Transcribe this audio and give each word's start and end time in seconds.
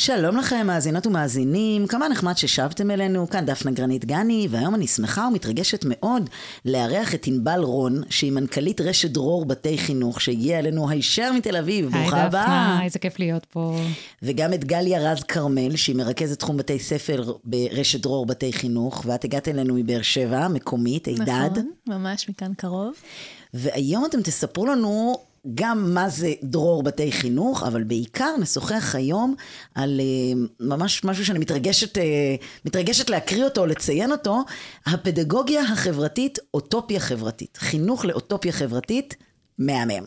שלום 0.00 0.36
לכם, 0.36 0.66
מאזינות 0.66 1.06
ומאזינים, 1.06 1.86
כמה 1.86 2.08
נחמד 2.08 2.36
ששבתם 2.36 2.90
אלינו, 2.90 3.30
כאן 3.30 3.46
דפנה 3.46 3.70
גרנית 3.70 4.04
גני, 4.04 4.48
והיום 4.50 4.74
אני 4.74 4.86
שמחה 4.86 5.28
ומתרגשת 5.30 5.84
מאוד 5.88 6.30
לארח 6.64 7.14
את 7.14 7.26
ענבל 7.26 7.60
רון, 7.60 8.02
שהיא 8.10 8.32
מנכ"לית 8.32 8.80
רשת 8.80 9.10
דרור 9.10 9.44
בתי 9.44 9.78
חינוך, 9.78 10.20
שהגיעה 10.20 10.58
אלינו 10.58 10.90
הישר 10.90 11.32
מתל 11.32 11.56
אביב, 11.56 11.90
ברוכה 11.90 12.16
היי 12.16 12.26
הבאה. 12.26 12.42
דפנה, 12.44 12.84
איזה 12.84 12.98
כיף 12.98 13.18
להיות 13.18 13.44
פה. 13.44 13.76
וגם 14.22 14.52
את 14.52 14.64
גליה 14.64 15.12
רז 15.12 15.22
כרמל, 15.22 15.76
שהיא 15.76 15.96
מרכזת 15.96 16.38
תחום 16.38 16.56
בתי 16.56 16.78
ספר 16.78 17.32
ברשת 17.44 18.00
דרור 18.00 18.26
בתי 18.26 18.52
חינוך, 18.52 19.02
ואת 19.06 19.24
הגעת 19.24 19.48
אלינו 19.48 19.74
מבאר 19.74 20.02
שבע, 20.02 20.48
מקומית, 20.48 21.06
הידד. 21.06 21.50
נכון, 21.50 21.70
ממש 21.86 22.28
מכאן 22.28 22.52
קרוב. 22.56 22.92
והיום 23.54 24.04
אתם 24.04 24.22
תספרו 24.22 24.66
לנו 24.66 25.18
גם 25.54 25.94
מה 25.94 26.08
זה 26.08 26.32
דרור 26.42 26.82
בתי 26.82 27.12
חינוך, 27.12 27.62
אבל 27.62 27.84
בעיקר 27.84 28.30
נשוחח 28.40 28.94
היום 28.94 29.34
על 29.74 30.00
אה, 30.00 30.40
ממש 30.60 31.04
משהו 31.04 31.26
שאני 31.26 31.38
מתרגשת, 31.38 31.98
אה, 31.98 32.34
מתרגשת 32.64 33.10
להקריא 33.10 33.44
אותו, 33.44 33.66
לציין 33.66 34.12
אותו, 34.12 34.42
הפדגוגיה 34.86 35.62
החברתית, 35.62 36.38
אוטופיה 36.54 37.00
חברתית. 37.00 37.56
חינוך 37.56 38.04
לאוטופיה 38.04 38.52
חברתית, 38.52 39.16
מהמם. 39.58 40.04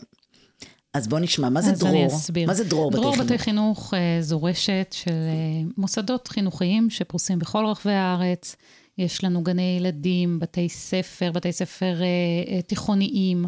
אז 0.94 1.08
בואו 1.08 1.20
נשמע, 1.20 1.48
מה 1.48 1.62
זה 1.62 1.72
דרור? 1.72 1.90
אני 1.90 2.06
אסביר. 2.06 2.46
מה 2.46 2.54
זה 2.54 2.64
דרור 2.64 2.90
בתי 2.90 3.00
דרור 3.00 3.12
חינוך? 3.12 3.26
בתי 3.26 3.38
חינוך 3.38 3.94
אה, 3.94 4.22
זו 4.22 4.42
רשת 4.42 4.88
של 4.90 5.12
מוסדות 5.76 6.28
חינוכיים 6.28 6.90
שפרוסים 6.90 7.38
בכל 7.38 7.66
רחבי 7.66 7.92
הארץ. 7.92 8.56
יש 8.98 9.24
לנו 9.24 9.42
גני 9.42 9.76
ילדים, 9.80 10.40
בתי 10.40 10.68
ספר, 10.68 11.32
בתי 11.32 11.52
ספר 11.52 11.94
תיכוניים, 12.66 13.46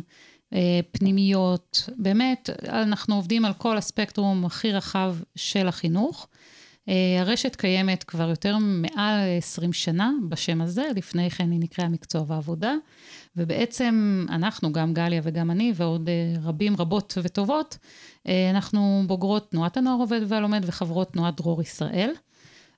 פנימיות. 0.93 1.89
באמת, 1.97 2.51
אנחנו 2.69 3.15
עובדים 3.15 3.45
על 3.45 3.53
כל 3.53 3.77
הספקטרום 3.77 4.45
הכי 4.45 4.73
רחב 4.73 5.17
של 5.37 5.69
החינוך. 5.69 6.29
אה, 6.89 7.21
הרשת 7.21 7.57
קיימת 7.57 8.05
כבר 8.05 8.31
יותר 8.31 8.57
מעל 8.61 9.21
20 9.39 9.73
שנה 9.73 10.13
בשם 10.29 10.61
הזה, 10.61 10.89
לפני 10.97 11.31
כן 11.31 11.51
היא 11.51 11.61
נקראה 11.61 11.89
מקצוע 11.89 12.25
ועבודה, 12.27 12.75
ובעצם 13.37 14.27
אנחנו, 14.29 14.73
גם 14.73 14.95
גליה 14.95 15.21
וגם 15.25 15.51
אני, 15.51 15.73
ועוד 15.77 16.09
אה, 16.09 16.41
רבים, 16.43 16.77
רבות 16.79 17.19
וטובות, 17.23 17.79
אה, 18.29 18.51
אנחנו 18.51 19.03
בוגרות 19.07 19.51
תנועת 19.51 19.77
הנוער 19.77 19.99
עובד 19.99 20.21
והלומד 20.29 20.63
וחברות 20.67 21.13
תנועת 21.13 21.37
דרור 21.37 21.63
ישראל. 21.63 22.13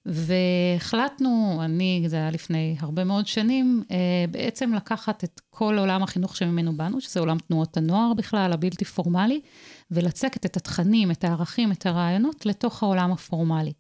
והחלטנו, 0.07 1.61
אני, 1.65 2.05
זה 2.07 2.17
היה 2.17 2.31
לפני 2.31 2.77
הרבה 2.81 3.05
מאוד 3.05 3.27
שנים, 3.27 3.83
אה, 3.91 3.97
בעצם 4.31 4.75
לקחת 4.75 5.25
את 5.25 5.41
כל 5.51 5.79
עולם 5.79 6.03
החינוך 6.03 6.37
שממנו 6.37 6.73
באנו, 6.73 7.01
שזה 7.01 7.21
עולם 7.21 7.39
תנועות 7.39 7.77
הנוער 7.77 8.15
בכלל, 8.15 8.53
הבלתי 8.53 8.85
פורמלי, 8.85 9.41
ולצקת 9.91 10.47
את 10.47 10.57
התכנים, 10.57 11.11
את 11.11 11.25
הערכים, 11.25 11.73
את 11.73 11.87
הרעיונות, 11.87 12.47
לתוך 12.47 12.83
העולם 12.83 13.13
הפורמלי. 13.13 13.73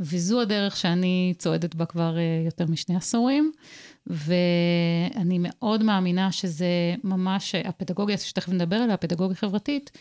וזו 0.00 0.40
הדרך 0.40 0.76
שאני 0.76 1.34
צועדת 1.38 1.74
בה 1.74 1.84
כבר 1.84 2.18
אה, 2.18 2.42
יותר 2.44 2.66
משני 2.66 2.96
עשורים, 2.96 3.52
ואני 4.06 5.38
מאוד 5.40 5.82
מאמינה 5.82 6.32
שזה 6.32 6.66
ממש, 7.04 7.54
הפדגוגיה 7.54 8.18
שתכף 8.18 8.48
נדבר 8.48 8.76
עליה, 8.76 8.94
הפדגוגיה 8.94 9.36
חברתית, 9.36 9.90
אה, 9.94 10.00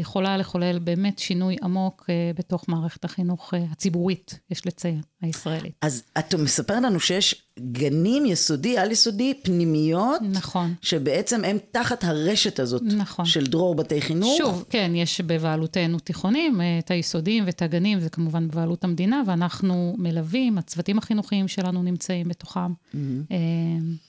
יכולה 0.00 0.36
לחולל 0.36 0.78
באמת 0.78 1.18
שינוי 1.18 1.56
עמוק 1.62 2.04
אה, 2.08 2.30
בתוך 2.34 2.68
מערכת 2.68 3.04
החינוך 3.04 3.54
אה, 3.54 3.64
הציבורית, 3.72 4.38
יש 4.50 4.66
לציין, 4.66 5.00
הישראלית. 5.22 5.74
אז 5.82 6.02
את 6.18 6.34
מספרת 6.34 6.82
לנו 6.82 7.00
שיש 7.00 7.42
גנים 7.58 8.26
יסודי, 8.26 8.78
על 8.78 8.90
יסודי, 8.90 9.34
פנימיות, 9.42 10.22
נכון. 10.22 10.74
שבעצם 10.82 11.44
הם 11.44 11.58
תחת 11.70 12.04
הרשת 12.04 12.58
הזאת 12.58 12.82
נכון. 12.82 13.24
של 13.24 13.46
דרור 13.46 13.74
בתי 13.74 14.00
חינוך. 14.00 14.38
שוב, 14.38 14.64
כן, 14.70 14.92
יש 14.94 15.20
בבעלותנו 15.20 15.98
תיכונים, 15.98 16.60
אה, 16.60 16.78
את 16.78 16.90
היסודיים 16.90 17.44
ואת 17.46 17.62
הגנים, 17.62 18.00
זה 18.00 18.08
כמובן 18.08 18.48
בבעלות 18.48 18.84
המדינה, 18.84 19.22
ואנחנו 19.26 19.94
מלווים, 19.98 20.58
הצוותים 20.58 20.98
החינוכיים 20.98 21.48
שלנו 21.48 21.82
נמצאים 21.82 22.28
בתוכם. 22.28 22.72
אה, 22.94 23.36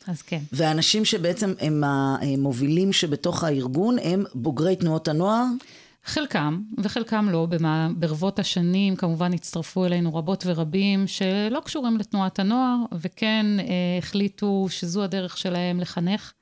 אז 0.07 0.21
כן. 0.21 0.39
והאנשים 0.51 1.05
שבעצם 1.05 1.53
הם 1.59 1.83
המובילים 1.83 2.93
שבתוך 2.93 3.43
הארגון 3.43 3.97
הם 4.03 4.23
בוגרי 4.35 4.75
תנועות 4.75 5.07
הנוער. 5.07 5.45
חלקם, 6.05 6.61
וחלקם 6.83 7.29
לא, 7.29 7.45
במה, 7.45 7.89
ברבות 7.95 8.39
השנים 8.39 8.95
כמובן 8.95 9.33
הצטרפו 9.33 9.85
אלינו 9.85 10.15
רבות 10.15 10.43
ורבים 10.47 11.07
שלא 11.07 11.59
קשורים 11.65 11.97
לתנועת 11.97 12.39
הנוער, 12.39 12.77
וכן 12.93 13.45
אה, 13.59 13.65
החליטו 13.97 14.65
שזו 14.69 15.03
הדרך 15.03 15.37
שלהם 15.37 15.79
לחנך. 15.79 16.33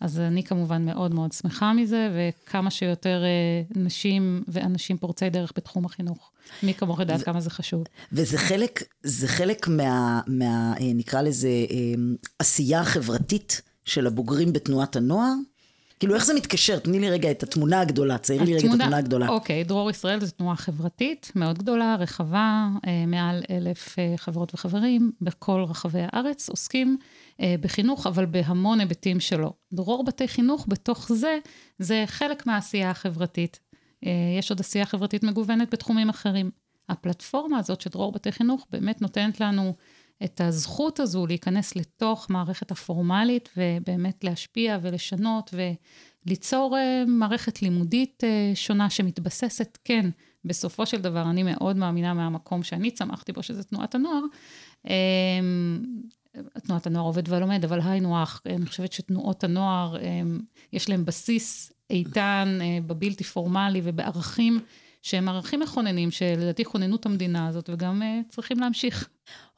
אז 0.00 0.20
אני 0.20 0.42
כמובן 0.42 0.84
מאוד 0.84 1.14
מאוד 1.14 1.32
שמחה 1.32 1.72
מזה, 1.72 2.08
וכמה 2.14 2.70
שיותר 2.70 3.22
אה, 3.24 3.80
נשים 3.82 4.42
ואנשים 4.48 4.98
פורצי 4.98 5.30
דרך 5.30 5.52
בתחום 5.56 5.84
החינוך. 5.84 6.30
מי 6.62 6.74
כמוך 6.74 7.00
יודעת 7.00 7.22
כמה 7.22 7.40
זה 7.40 7.50
חשוב. 7.50 7.84
וזה 8.12 8.38
חלק, 8.38 8.82
זה 9.02 9.28
חלק 9.28 9.68
מה, 9.68 10.20
מה 10.26 10.74
אה, 10.80 10.92
נקרא 10.94 11.22
לזה, 11.22 11.48
אה, 11.48 11.94
עשייה 12.38 12.80
החברתית 12.80 13.62
של 13.84 14.06
הבוגרים 14.06 14.52
בתנועת 14.52 14.96
הנוער. 14.96 15.34
כאילו, 16.00 16.14
איך 16.14 16.26
זה 16.26 16.34
מתקשר? 16.34 16.78
תני 16.78 17.00
לי 17.00 17.10
רגע 17.10 17.30
את 17.30 17.42
התמונה 17.42 17.80
הגדולה, 17.80 18.18
ציירי 18.18 18.46
לי 18.46 18.54
רגע 18.56 18.68
את 18.68 18.74
התמונה 18.74 18.96
הגדולה. 18.96 19.28
אוקיי, 19.28 19.64
דרור 19.64 19.90
ישראל 19.90 20.24
זו 20.24 20.30
תנועה 20.30 20.56
חברתית 20.56 21.32
מאוד 21.34 21.58
גדולה, 21.58 21.96
רחבה, 21.98 22.68
אה, 22.86 23.06
מעל 23.06 23.42
אלף 23.50 23.98
אה, 23.98 24.14
חברות 24.16 24.54
וחברים 24.54 25.12
בכל 25.20 25.64
רחבי 25.68 26.00
הארץ, 26.02 26.48
עוסקים 26.48 26.96
אה, 27.40 27.54
בחינוך, 27.60 28.06
אבל 28.06 28.26
בהמון 28.26 28.80
היבטים 28.80 29.20
שלו. 29.20 29.52
דרור 29.72 30.04
בתי 30.04 30.28
חינוך, 30.28 30.66
בתוך 30.68 31.12
זה, 31.12 31.38
זה 31.78 32.04
חלק 32.06 32.46
מהעשייה 32.46 32.90
החברתית. 32.90 33.60
יש 34.38 34.50
עוד 34.50 34.60
עשייה 34.60 34.86
חברתית 34.86 35.22
מגוונת 35.22 35.70
בתחומים 35.72 36.08
אחרים. 36.08 36.50
הפלטפורמה 36.88 37.58
הזאת 37.58 37.80
של 37.80 37.90
דרור 37.90 38.12
בתי 38.12 38.32
חינוך 38.32 38.66
באמת 38.70 39.02
נותנת 39.02 39.40
לנו 39.40 39.74
את 40.24 40.40
הזכות 40.40 41.00
הזו 41.00 41.26
להיכנס 41.26 41.76
לתוך 41.76 42.30
מערכת 42.30 42.70
הפורמלית 42.70 43.48
ובאמת 43.56 44.24
להשפיע 44.24 44.78
ולשנות 44.82 45.54
וליצור 46.26 46.78
אה, 46.78 47.04
מערכת 47.06 47.62
לימודית 47.62 48.24
אה, 48.24 48.52
שונה 48.54 48.90
שמתבססת, 48.90 49.78
כן, 49.84 50.10
בסופו 50.44 50.86
של 50.86 51.00
דבר, 51.00 51.22
אני 51.30 51.42
מאוד 51.42 51.76
מאמינה 51.76 52.14
מהמקום 52.14 52.62
שאני 52.62 52.90
צמחתי 52.90 53.32
בו, 53.32 53.42
שזה 53.42 53.64
תנועת 53.64 53.94
הנוער. 53.94 54.22
אה, 54.88 55.40
תנועת 56.62 56.86
הנוער 56.86 57.04
עובד 57.04 57.32
ולומד, 57.32 57.64
אבל 57.64 57.80
היינו 57.84 58.22
הך, 58.22 58.40
אני 58.46 58.66
חושבת 58.66 58.92
שתנועות 58.92 59.44
הנוער, 59.44 59.96
יש 60.72 60.88
להם 60.88 61.04
בסיס 61.04 61.72
איתן 61.90 62.58
בבלתי 62.86 63.24
פורמלי 63.24 63.80
ובערכים 63.84 64.60
שהם 65.02 65.28
ערכים 65.28 65.60
מכוננים, 65.60 66.10
שלדעתי 66.10 66.64
כוננו 66.64 66.96
את 66.96 67.06
המדינה 67.06 67.48
הזאת, 67.48 67.70
וגם 67.72 68.02
צריכים 68.28 68.58
להמשיך. 68.58 69.08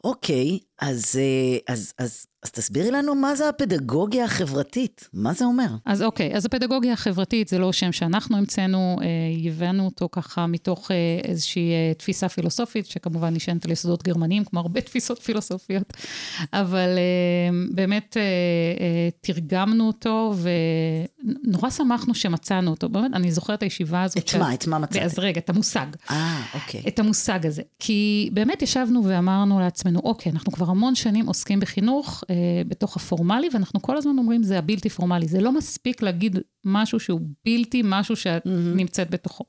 אוקיי, 0.05 0.59
אז, 0.81 1.17
אה, 1.19 1.75
אז, 1.75 1.93
אז, 1.99 2.27
אז 2.43 2.51
תסבירי 2.51 2.91
לנו 2.91 3.15
מה 3.15 3.35
זה 3.35 3.49
הפדגוגיה 3.49 4.25
החברתית, 4.25 5.09
מה 5.13 5.33
זה 5.33 5.45
אומר? 5.45 5.67
אז 5.85 6.03
אוקיי, 6.03 6.37
אז 6.37 6.45
הפדגוגיה 6.45 6.93
החברתית 6.93 7.49
זה 7.49 7.59
לא 7.59 7.73
שם 7.73 7.93
שאנחנו 7.93 8.37
המצאנו, 8.37 8.97
אה, 9.03 9.07
הבאנו 9.51 9.85
אותו 9.85 10.09
ככה 10.13 10.47
מתוך 10.47 10.91
אה, 10.91 10.97
איזושהי 11.25 11.71
אה, 11.71 11.95
תפיסה 11.95 12.29
פילוסופית, 12.29 12.87
שכמובן 12.87 13.35
נשענת 13.35 13.65
על 13.65 13.71
יסודות 13.71 14.03
גרמניים, 14.03 14.45
כמו 14.45 14.61
הרבה 14.61 14.81
תפיסות 14.89 15.23
פילוסופיות, 15.23 15.93
אבל 16.53 16.89
אה, 16.99 17.59
באמת 17.75 18.17
אה, 18.17 18.23
אה, 18.23 19.09
תרגמנו 19.21 19.87
אותו, 19.87 20.35
ונורא 21.45 21.71
שמחנו 21.71 22.15
שמצאנו 22.15 22.71
אותו. 22.71 22.89
באמת, 22.89 23.11
אני 23.15 23.33
זוכרת 23.33 23.59
את 23.59 23.63
הישיבה 23.63 24.03
הזאת. 24.03 24.19
את 24.19 24.35
מה? 24.35 24.55
את 24.55 24.67
מה 24.67 24.79
מצאתם? 24.79 25.05
אז 25.05 25.19
רגע, 25.19 25.41
את 25.41 25.51
המושג. 25.51 25.87
אה, 26.11 26.43
אוקיי. 26.55 26.83
את 26.89 26.99
המושג 26.99 27.47
הזה. 27.47 27.63
כי 27.79 28.31
באמת 28.33 28.63
ישבנו 28.63 29.05
ואמרנו 29.05 29.58
אמרנו 29.59 29.67
לעצמנו, 29.67 30.01
אוקיי, 30.05 30.33
אנחנו 30.33 30.53
כבר 30.53 30.71
המון 30.71 30.95
שנים 30.95 31.27
עוסקים 31.27 31.61
בחינוך 31.61 32.25
אה, 32.31 32.35
בתוך 32.69 32.97
הפורמלי, 32.97 33.49
ואנחנו 33.53 33.83
כל 33.83 33.97
הזמן 33.97 34.19
אומרים, 34.19 34.43
זה 34.43 34.59
הבלתי 34.59 34.89
פורמלי. 34.89 35.29
זה 35.29 35.41
לא 35.41 35.53
מספיק 35.53 36.03
להגיד 36.03 36.39
משהו 36.65 37.01
שהוא 37.01 37.21
בלתי, 37.45 37.83
משהו 37.85 38.17
שאת 38.17 38.47
mm-hmm. 38.47 38.77
נמצאת 38.77 39.11
בתוכו. 39.11 39.45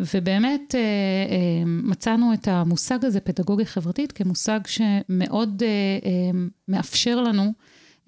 ובאמת 0.00 0.74
אה, 0.74 0.80
אה, 0.80 1.64
מצאנו 1.66 2.32
את 2.34 2.48
המושג 2.48 3.04
הזה, 3.04 3.20
פדגוגיה 3.20 3.66
חברתית, 3.66 4.12
כמושג 4.12 4.60
שמאוד 4.66 5.62
אה, 5.62 5.68
אה, 5.68 6.38
מאפשר 6.68 7.20
לנו 7.20 7.42
אה, 7.42 7.50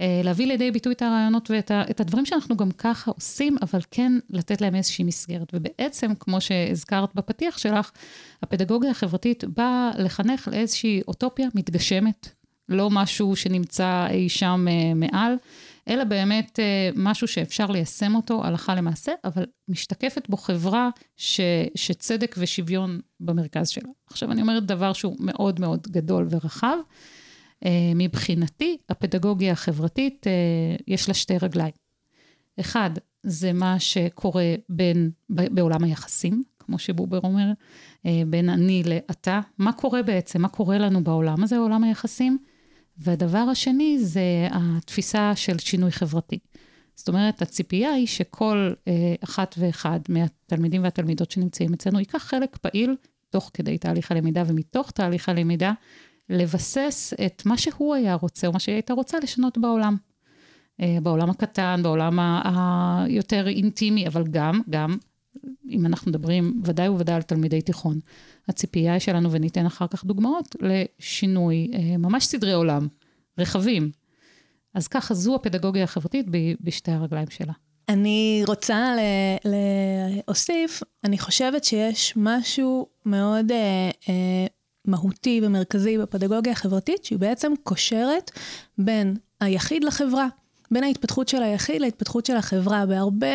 להביא 0.00 0.46
לידי 0.46 0.70
ביטוי 0.70 0.92
את 0.92 1.02
הרעיונות 1.02 1.50
ואת 1.50 2.00
הדברים 2.00 2.26
שאנחנו 2.26 2.56
גם 2.56 2.70
ככה 2.70 3.10
עושים, 3.10 3.56
אבל 3.62 3.80
כן 3.90 4.12
לתת 4.30 4.60
להם 4.60 4.74
איזושהי 4.74 5.04
מסגרת. 5.04 5.52
ובעצם, 5.52 6.12
כמו 6.20 6.40
שהזכרת 6.40 7.14
בפתיח 7.14 7.58
שלך, 7.58 7.90
הפדגוגיה 8.42 8.90
החברתית 8.90 9.44
באה 9.44 9.90
לחנך 9.98 10.48
לאיזושהי 10.52 11.02
אוטופיה 11.08 11.48
מתגשמת, 11.54 12.28
לא 12.68 12.90
משהו 12.90 13.36
שנמצא 13.36 14.06
אי 14.10 14.28
שם 14.28 14.66
אה, 14.68 14.94
מעל, 14.94 15.36
אלא 15.88 16.04
באמת 16.04 16.60
אה, 16.60 16.90
משהו 16.96 17.28
שאפשר 17.28 17.66
ליישם 17.66 18.14
אותו 18.14 18.44
הלכה 18.44 18.74
למעשה, 18.74 19.12
אבל 19.24 19.46
משתקפת 19.68 20.28
בו 20.28 20.36
חברה 20.36 20.88
ש, 21.16 21.40
שצדק 21.74 22.34
ושוויון 22.38 23.00
במרכז 23.20 23.68
שלה. 23.68 23.88
עכשיו, 24.06 24.32
אני 24.32 24.42
אומרת 24.42 24.66
דבר 24.66 24.92
שהוא 24.92 25.16
מאוד 25.20 25.60
מאוד 25.60 25.86
גדול 25.90 26.26
ורחב. 26.30 26.76
אה, 27.66 27.92
מבחינתי, 27.94 28.76
הפדגוגיה 28.88 29.52
החברתית, 29.52 30.26
אה, 30.26 30.32
יש 30.86 31.08
לה 31.08 31.14
שתי 31.14 31.38
רגליים. 31.38 31.72
אחד, 32.60 32.90
זה 33.22 33.52
מה 33.52 33.80
שקורה 33.80 34.54
בין, 34.68 35.10
בעולם 35.28 35.84
היחסים, 35.84 36.42
כמו 36.58 36.78
שבובר 36.78 37.20
אומר, 37.22 37.52
אה, 38.06 38.22
בין 38.26 38.48
אני 38.48 38.82
לאתה. 38.86 39.40
מה 39.58 39.72
קורה 39.72 40.02
בעצם? 40.02 40.42
מה 40.42 40.48
קורה 40.48 40.78
לנו 40.78 41.04
בעולם 41.04 41.42
הזה, 41.42 41.58
עולם 41.58 41.84
היחסים? 41.84 42.38
והדבר 42.98 43.38
השני 43.38 43.98
זה 43.98 44.48
התפיסה 44.50 45.32
של 45.36 45.58
שינוי 45.58 45.92
חברתי. 45.92 46.38
זאת 46.94 47.08
אומרת, 47.08 47.42
הציפייה 47.42 47.92
היא 47.92 48.06
שכל 48.06 48.72
אחת 49.24 49.54
ואחד 49.58 50.00
מהתלמידים 50.08 50.82
והתלמידות 50.82 51.30
שנמצאים 51.30 51.74
אצלנו 51.74 51.98
ייקח 51.98 52.18
חלק 52.18 52.56
פעיל 52.56 52.96
תוך 53.30 53.50
כדי 53.54 53.78
תהליך 53.78 54.12
הלמידה, 54.12 54.42
ומתוך 54.46 54.90
תהליך 54.90 55.28
הלמידה 55.28 55.72
לבסס 56.30 57.14
את 57.26 57.42
מה 57.46 57.58
שהוא 57.58 57.94
היה 57.94 58.14
רוצה, 58.14 58.46
או 58.46 58.52
מה 58.52 58.58
שהיא 58.58 58.74
הייתה 58.74 58.94
רוצה 58.94 59.18
לשנות 59.22 59.58
בעולם. 59.58 59.96
אה, 60.80 60.98
בעולם 61.02 61.30
הקטן, 61.30 61.80
בעולם 61.82 62.18
היותר 62.44 63.48
אינטימי, 63.48 64.06
אבל 64.06 64.24
גם, 64.30 64.60
גם, 64.70 64.96
אם 65.70 65.86
אנחנו 65.86 66.10
מדברים 66.10 66.60
ודאי 66.64 66.88
וודאי 66.88 67.14
על 67.14 67.22
תלמידי 67.22 67.62
תיכון, 67.62 68.00
הציפייה 68.48 69.00
שלנו, 69.00 69.32
וניתן 69.32 69.66
אחר 69.66 69.86
כך 69.86 70.04
דוגמאות, 70.04 70.56
לשינוי, 70.60 71.70
אה, 71.74 71.96
ממש 71.96 72.24
סדרי 72.24 72.52
עולם, 72.52 72.88
רחבים. 73.38 73.90
אז 74.74 74.88
ככה, 74.88 75.14
זו 75.14 75.34
הפדגוגיה 75.34 75.84
החברתית 75.84 76.26
בשתי 76.60 76.90
הרגליים 76.90 77.30
שלה. 77.30 77.52
אני 77.88 78.42
רוצה 78.46 78.94
להוסיף, 79.44 80.82
אני 81.04 81.18
חושבת 81.18 81.64
שיש 81.64 82.12
משהו 82.16 82.86
מאוד 83.06 83.52
אה, 83.52 83.90
אה, 84.08 84.46
מהותי 84.86 85.40
ומרכזי 85.42 85.98
בפדגוגיה 85.98 86.52
החברתית, 86.52 87.04
שהיא 87.04 87.18
בעצם 87.18 87.52
קושרת 87.62 88.30
בין 88.78 89.16
היחיד 89.40 89.84
לחברה. 89.84 90.28
בין 90.70 90.84
ההתפתחות 90.84 91.28
של 91.28 91.42
היחיד 91.42 91.80
להתפתחות 91.80 92.26
של 92.26 92.36
החברה. 92.36 92.86
בהרבה 92.86 93.26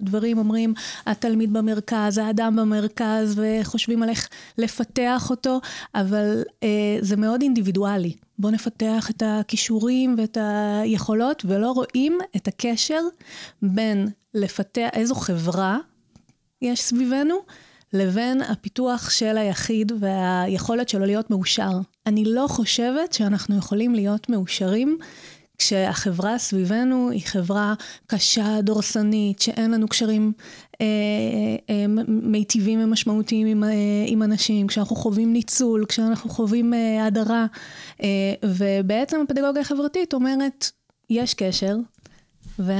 דברים 0.00 0.38
אומרים, 0.38 0.74
התלמיד 1.06 1.52
במרכז, 1.52 2.18
האדם 2.18 2.56
במרכז, 2.56 3.40
וחושבים 3.40 4.02
על 4.02 4.08
איך 4.08 4.28
לפתח 4.58 5.26
אותו, 5.30 5.60
אבל 5.94 6.42
אה, 6.62 6.98
זה 7.00 7.16
מאוד 7.16 7.42
אינדיבידואלי. 7.42 8.14
בואו 8.38 8.52
נפתח 8.52 9.10
את 9.10 9.22
הכישורים 9.26 10.14
ואת 10.18 10.38
היכולות, 10.82 11.42
ולא 11.48 11.70
רואים 11.72 12.18
את 12.36 12.48
הקשר 12.48 13.00
בין 13.62 14.08
לפתח, 14.34 14.88
איזו 14.92 15.14
חברה 15.14 15.78
יש 16.62 16.82
סביבנו, 16.82 17.34
לבין 17.92 18.42
הפיתוח 18.42 19.10
של 19.10 19.38
היחיד 19.38 19.92
והיכולת 20.00 20.88
שלו 20.88 21.06
להיות 21.06 21.30
מאושר. 21.30 21.70
אני 22.06 22.24
לא 22.26 22.46
חושבת 22.48 23.12
שאנחנו 23.12 23.56
יכולים 23.56 23.94
להיות 23.94 24.28
מאושרים 24.28 24.98
כשהחברה 25.60 26.38
סביבנו 26.38 27.10
היא 27.10 27.22
חברה 27.24 27.74
קשה, 28.06 28.60
דורסנית, 28.62 29.40
שאין 29.40 29.70
לנו 29.70 29.88
קשרים 29.88 30.32
אה, 30.80 30.86
אה, 31.70 31.84
מיטיבים 32.08 32.84
ומשמעותיים 32.84 33.46
עם, 33.46 33.64
אה, 33.64 33.70
עם 34.06 34.22
אנשים, 34.22 34.66
כשאנחנו 34.66 34.96
חווים 34.96 35.32
ניצול, 35.32 35.84
כשאנחנו 35.88 36.30
חווים 36.30 36.74
אה, 36.74 37.06
הדרה. 37.06 37.46
אה, 38.02 38.08
ובעצם 38.44 39.20
הפדגוגיה 39.20 39.62
החברתית 39.62 40.14
אומרת, 40.14 40.70
יש 41.10 41.34
קשר, 41.34 41.76
ו, 42.58 42.72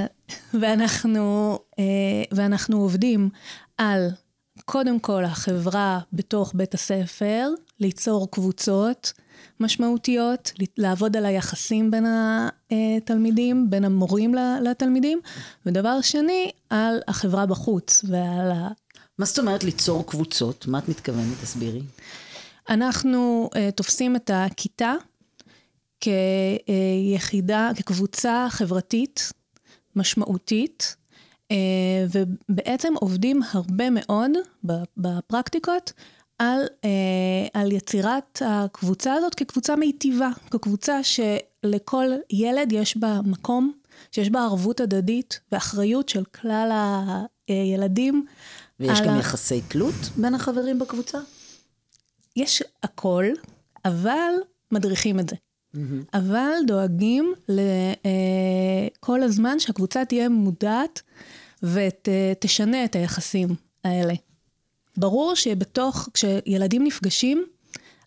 ואנחנו, 0.54 1.58
אה, 1.78 1.84
ואנחנו 2.32 2.80
עובדים 2.80 3.28
על 3.78 4.08
קודם 4.64 5.00
כל 5.00 5.24
החברה 5.24 6.00
בתוך 6.12 6.52
בית 6.54 6.74
הספר, 6.74 7.48
ליצור 7.80 8.30
קבוצות 8.30 9.12
משמעותיות, 9.60 10.52
לעבוד 10.78 11.16
על 11.16 11.26
היחסים 11.26 11.90
בין 11.90 12.06
התלמידים, 12.70 13.70
בין 13.70 13.84
המורים 13.84 14.34
לתלמידים, 14.62 15.20
ודבר 15.66 16.00
שני, 16.00 16.50
על 16.70 17.00
החברה 17.08 17.46
בחוץ 17.46 18.04
ועל 18.08 18.50
ה... 18.50 18.68
מה 19.18 19.26
זאת 19.26 19.38
אומרת 19.38 19.64
ליצור 19.64 20.06
קבוצות? 20.06 20.66
מה 20.66 20.78
את 20.78 20.88
מתכוונת? 20.88 21.40
תסבירי. 21.42 21.82
אנחנו 22.68 23.50
uh, 23.54 23.72
תופסים 23.72 24.16
את 24.16 24.30
הכיתה 24.34 24.94
כיחידה, 26.00 27.70
כקבוצה 27.76 28.46
חברתית 28.50 29.32
משמעותית, 29.96 30.96
ובעצם 32.12 32.94
עובדים 32.94 33.40
הרבה 33.52 33.90
מאוד 33.90 34.30
בפרקטיקות 34.96 35.92
על, 36.40 36.62
אה, 36.84 37.60
על 37.60 37.72
יצירת 37.72 38.42
הקבוצה 38.46 39.14
הזאת 39.14 39.34
כקבוצה 39.34 39.76
מיטיבה, 39.76 40.30
כקבוצה 40.50 41.00
שלכל 41.02 42.06
ילד 42.30 42.72
יש 42.72 42.96
בה 42.96 43.20
מקום, 43.24 43.72
שיש 44.12 44.30
בה 44.30 44.40
ערבות 44.40 44.80
הדדית 44.80 45.40
ואחריות 45.52 46.08
של 46.08 46.24
כלל 46.24 46.72
הילדים. 47.48 48.26
ויש 48.80 49.00
גם 49.00 49.14
ה... 49.14 49.18
יחסי 49.18 49.60
תלות 49.60 49.94
בין 50.16 50.34
החברים 50.34 50.78
בקבוצה? 50.78 51.18
יש 52.36 52.62
הכל, 52.82 53.24
אבל 53.84 54.32
מדריכים 54.72 55.20
את 55.20 55.28
זה. 55.28 55.36
Mm-hmm. 55.36 55.78
אבל 56.14 56.52
דואגים 56.66 57.34
לכל 57.48 59.20
אה, 59.20 59.26
הזמן 59.26 59.58
שהקבוצה 59.58 60.04
תהיה 60.04 60.28
מודעת 60.28 61.02
ותשנה 61.62 62.84
את 62.84 62.96
היחסים 62.96 63.48
האלה. 63.84 64.14
ברור 64.96 65.34
שבתוך, 65.34 66.08
כשילדים 66.14 66.84
נפגשים, 66.84 67.44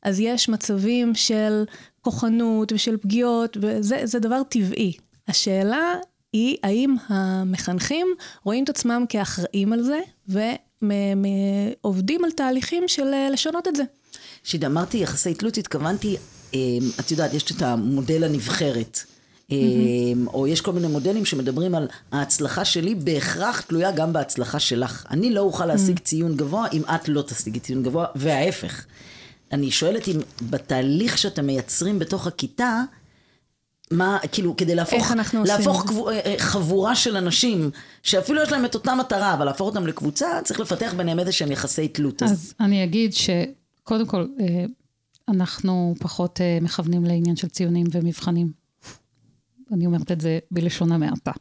אז 0.04 0.20
יש 0.20 0.50
מצבים 0.50 1.16
של 1.16 1.64
כוחנות 2.02 2.72
ושל 2.72 2.98
פגיעות, 2.98 3.58
וזה 3.62 4.20
דבר 4.20 4.42
טבעי. 4.50 4.94
השאלה 5.28 5.94
היא 6.34 6.58
האם 6.64 6.96
המחנכים 7.08 8.08
רואים 8.44 8.64
את 8.64 8.70
עצמם 8.70 9.06
כאחראים 9.10 9.74
על 9.74 9.84
זה, 9.84 10.00
ועובדים 11.84 12.24
על 12.24 12.32
תהליכים 12.32 12.84
של 12.88 13.14
אה, 13.14 13.30
לשנות 13.30 13.68
את 13.68 13.76
זה. 13.76 13.84
כשאמרתי 14.44 14.98
יחסי 14.98 15.34
תלות, 15.34 15.58
התכוונתי, 15.58 16.18
אה, 16.54 16.60
את 17.00 17.12
יודעת, 17.12 17.34
יש 17.34 17.52
את 17.52 17.62
המודל 17.62 18.24
הנבחרת. 18.24 19.13
Mm-hmm. 19.54 20.34
או 20.34 20.48
יש 20.48 20.62
כל 20.62 20.72
מיני 20.72 20.88
מודלים 20.88 21.26
שמדברים 21.26 21.76
על 21.76 21.88
ההצלחה 22.12 22.66
שלי 22.66 22.96
בהכרח 22.96 23.62
תלויה 23.62 23.92
גם 23.92 24.14
בהצלחה 24.14 24.60
שלך. 24.60 25.06
אני 25.10 25.34
לא 25.34 25.42
אוכל 25.42 25.66
להשיג 25.66 25.98
mm-hmm. 25.98 26.04
ציון 26.04 26.36
גבוה 26.36 26.68
אם 26.74 26.82
את 26.96 27.10
לא 27.10 27.22
תשיגי 27.22 27.60
ציון 27.60 27.84
גבוה, 27.84 28.06
וההפך. 28.16 28.86
אני 29.52 29.72
שואלת 29.72 30.08
אם 30.08 30.20
בתהליך 30.42 31.18
שאתם 31.18 31.46
מייצרים 31.46 32.00
בתוך 32.00 32.28
הכיתה, 32.28 32.82
מה, 33.92 34.18
כאילו, 34.32 34.56
כדי 34.58 34.76
להפוך, 34.76 35.12
להפוך 35.46 35.86
קבו, 35.88 36.10
אה, 36.10 36.20
אה, 36.26 36.36
חבורה 36.38 36.96
של 36.96 37.18
אנשים, 37.18 37.72
שאפילו 38.04 38.44
יש 38.44 38.52
להם 38.52 38.66
את 38.66 38.76
אותה 38.76 38.96
מטרה, 38.96 39.34
אבל 39.34 39.46
להפוך 39.46 39.68
אותם 39.68 39.88
לקבוצה, 39.88 40.28
צריך 40.44 40.60
לפתח 40.60 40.94
ביניהם 40.98 41.20
איזה 41.20 41.32
שהם 41.32 41.52
יחסי 41.52 41.88
תלות. 41.88 42.24
אז, 42.24 42.32
אז 42.32 42.54
אני 42.60 42.84
אגיד 42.84 43.14
שקודם 43.14 44.06
כל, 44.06 44.26
אנחנו 45.28 45.96
פחות 46.00 46.40
מכוונים 46.62 47.06
לעניין 47.06 47.36
של 47.36 47.48
ציונים 47.48 47.88
ומבחנים. 47.92 48.63
אני 49.72 49.86
אומרת 49.86 50.12
את 50.12 50.22
זה 50.22 50.40
בלשון 50.52 50.92
המעטה. 50.92 51.32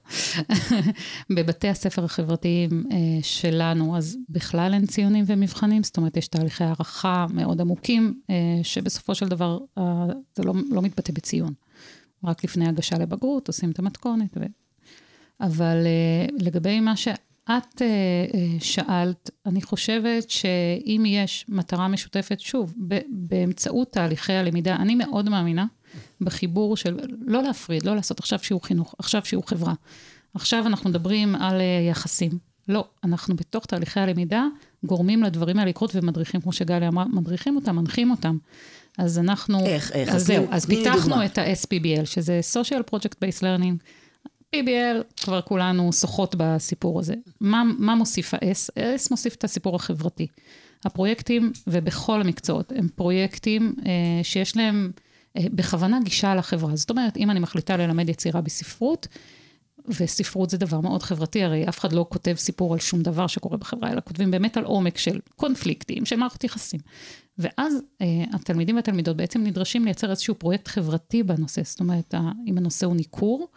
בבתי 1.36 1.68
הספר 1.68 2.04
החברתיים 2.04 2.84
אה, 2.90 2.96
שלנו, 3.22 3.96
אז 3.96 4.18
בכלל 4.28 4.74
אין 4.74 4.86
ציונים 4.86 5.24
ומבחנים, 5.26 5.82
זאת 5.82 5.96
אומרת, 5.96 6.16
יש 6.16 6.28
תהליכי 6.28 6.64
הערכה 6.64 7.26
מאוד 7.30 7.60
עמוקים, 7.60 8.20
אה, 8.30 8.34
שבסופו 8.62 9.14
של 9.14 9.28
דבר 9.28 9.58
אה, 9.78 10.06
זה 10.36 10.42
לא, 10.42 10.54
לא 10.70 10.82
מתבטא 10.82 11.12
בציון. 11.12 11.52
רק 12.24 12.44
לפני 12.44 12.68
הגשה 12.68 12.98
לבגרות 12.98 13.48
עושים 13.48 13.70
את 13.70 13.78
המתכונת. 13.78 14.36
ו... 14.36 14.40
אבל 15.40 15.76
לגבי 16.38 16.80
מה 16.80 16.96
ש... 16.96 17.08
את 17.44 17.82
uh, 17.82 18.36
שאלת, 18.60 19.30
אני 19.46 19.62
חושבת 19.62 20.30
שאם 20.30 21.04
יש 21.06 21.44
מטרה 21.48 21.88
משותפת, 21.88 22.40
שוב, 22.40 22.74
באמצעות 23.08 23.92
תהליכי 23.92 24.32
הלמידה, 24.32 24.76
אני 24.76 24.94
מאוד 24.94 25.28
מאמינה 25.28 25.66
בחיבור 26.24 26.76
של 26.76 26.98
לא 27.26 27.42
להפריד, 27.42 27.86
לא 27.86 27.96
לעשות 27.96 28.18
עכשיו 28.18 28.38
שיעור 28.38 28.66
חינוך, 28.66 28.94
עכשיו 28.98 29.24
שיעור 29.24 29.48
חברה. 29.48 29.74
עכשיו 30.34 30.66
אנחנו 30.66 30.90
מדברים 30.90 31.34
על 31.34 31.60
uh, 31.60 31.90
יחסים. 31.90 32.30
לא, 32.68 32.84
אנחנו 33.04 33.36
בתוך 33.36 33.66
תהליכי 33.66 34.00
הלמידה 34.00 34.46
גורמים 34.84 35.22
לדברים 35.22 35.58
האלה 35.58 35.70
לקרות 35.70 35.96
ומדריכים, 35.96 36.40
כמו 36.40 36.52
שגלי 36.52 36.88
אמרה, 36.88 37.04
מדריכים 37.04 37.56
אותם, 37.56 37.76
מנחים 37.76 38.10
אותם. 38.10 38.38
אז 38.98 39.18
אנחנו... 39.18 39.66
איך, 39.66 39.92
איך? 39.92 40.08
אז 40.08 40.26
זהו, 40.26 40.46
אז 40.50 40.66
פיתחנו. 40.66 41.24
את 41.24 41.38
ה-SPBL, 41.38 42.04
שזה 42.04 42.40
social 42.54 42.94
project 42.94 43.14
based 43.14 43.42
learning. 43.42 43.84
PBL, 44.56 45.22
כבר 45.22 45.40
כולנו 45.40 45.92
שוחות 45.92 46.34
בסיפור 46.38 47.00
הזה. 47.00 47.14
מה, 47.40 47.62
מה 47.78 47.94
מוסיף 47.94 48.34
ה-S? 48.34 48.70
ה-S 48.76 49.08
מוסיף 49.10 49.34
את 49.34 49.44
הסיפור 49.44 49.76
החברתי. 49.76 50.26
הפרויקטים, 50.84 51.52
ובכל 51.66 52.20
המקצועות, 52.20 52.72
הם 52.76 52.88
פרויקטים 52.94 53.74
אה, 53.86 53.92
שיש 54.22 54.56
להם 54.56 54.90
אה, 54.96 55.11
בכוונה 55.36 55.98
גישה 56.04 56.34
לחברה. 56.34 56.76
זאת 56.76 56.90
אומרת, 56.90 57.16
אם 57.16 57.30
אני 57.30 57.40
מחליטה 57.40 57.76
ללמד 57.76 58.08
יצירה 58.08 58.40
בספרות, 58.40 59.08
וספרות 59.88 60.50
זה 60.50 60.58
דבר 60.58 60.80
מאוד 60.80 61.02
חברתי, 61.02 61.42
הרי 61.42 61.68
אף 61.68 61.78
אחד 61.78 61.92
לא 61.92 62.06
כותב 62.08 62.34
סיפור 62.36 62.72
על 62.72 62.80
שום 62.80 63.02
דבר 63.02 63.26
שקורה 63.26 63.56
בחברה, 63.56 63.92
אלא 63.92 64.00
כותבים 64.04 64.30
באמת 64.30 64.56
על 64.56 64.64
עומק 64.64 64.98
של 64.98 65.20
קונפליקטים, 65.36 66.04
של 66.04 66.16
מערכות 66.16 66.44
יחסים. 66.44 66.80
ואז 67.38 67.74
אה, 68.00 68.06
התלמידים 68.32 68.76
והתלמידות 68.76 69.16
בעצם 69.16 69.42
נדרשים 69.44 69.84
לייצר 69.84 70.10
איזשהו 70.10 70.34
פרויקט 70.34 70.68
חברתי 70.68 71.22
בנושא. 71.22 71.62
זאת 71.64 71.80
אומרת, 71.80 72.14
אם 72.46 72.58
הנושא 72.58 72.86
הוא 72.86 72.96
ניכור, 72.96 73.48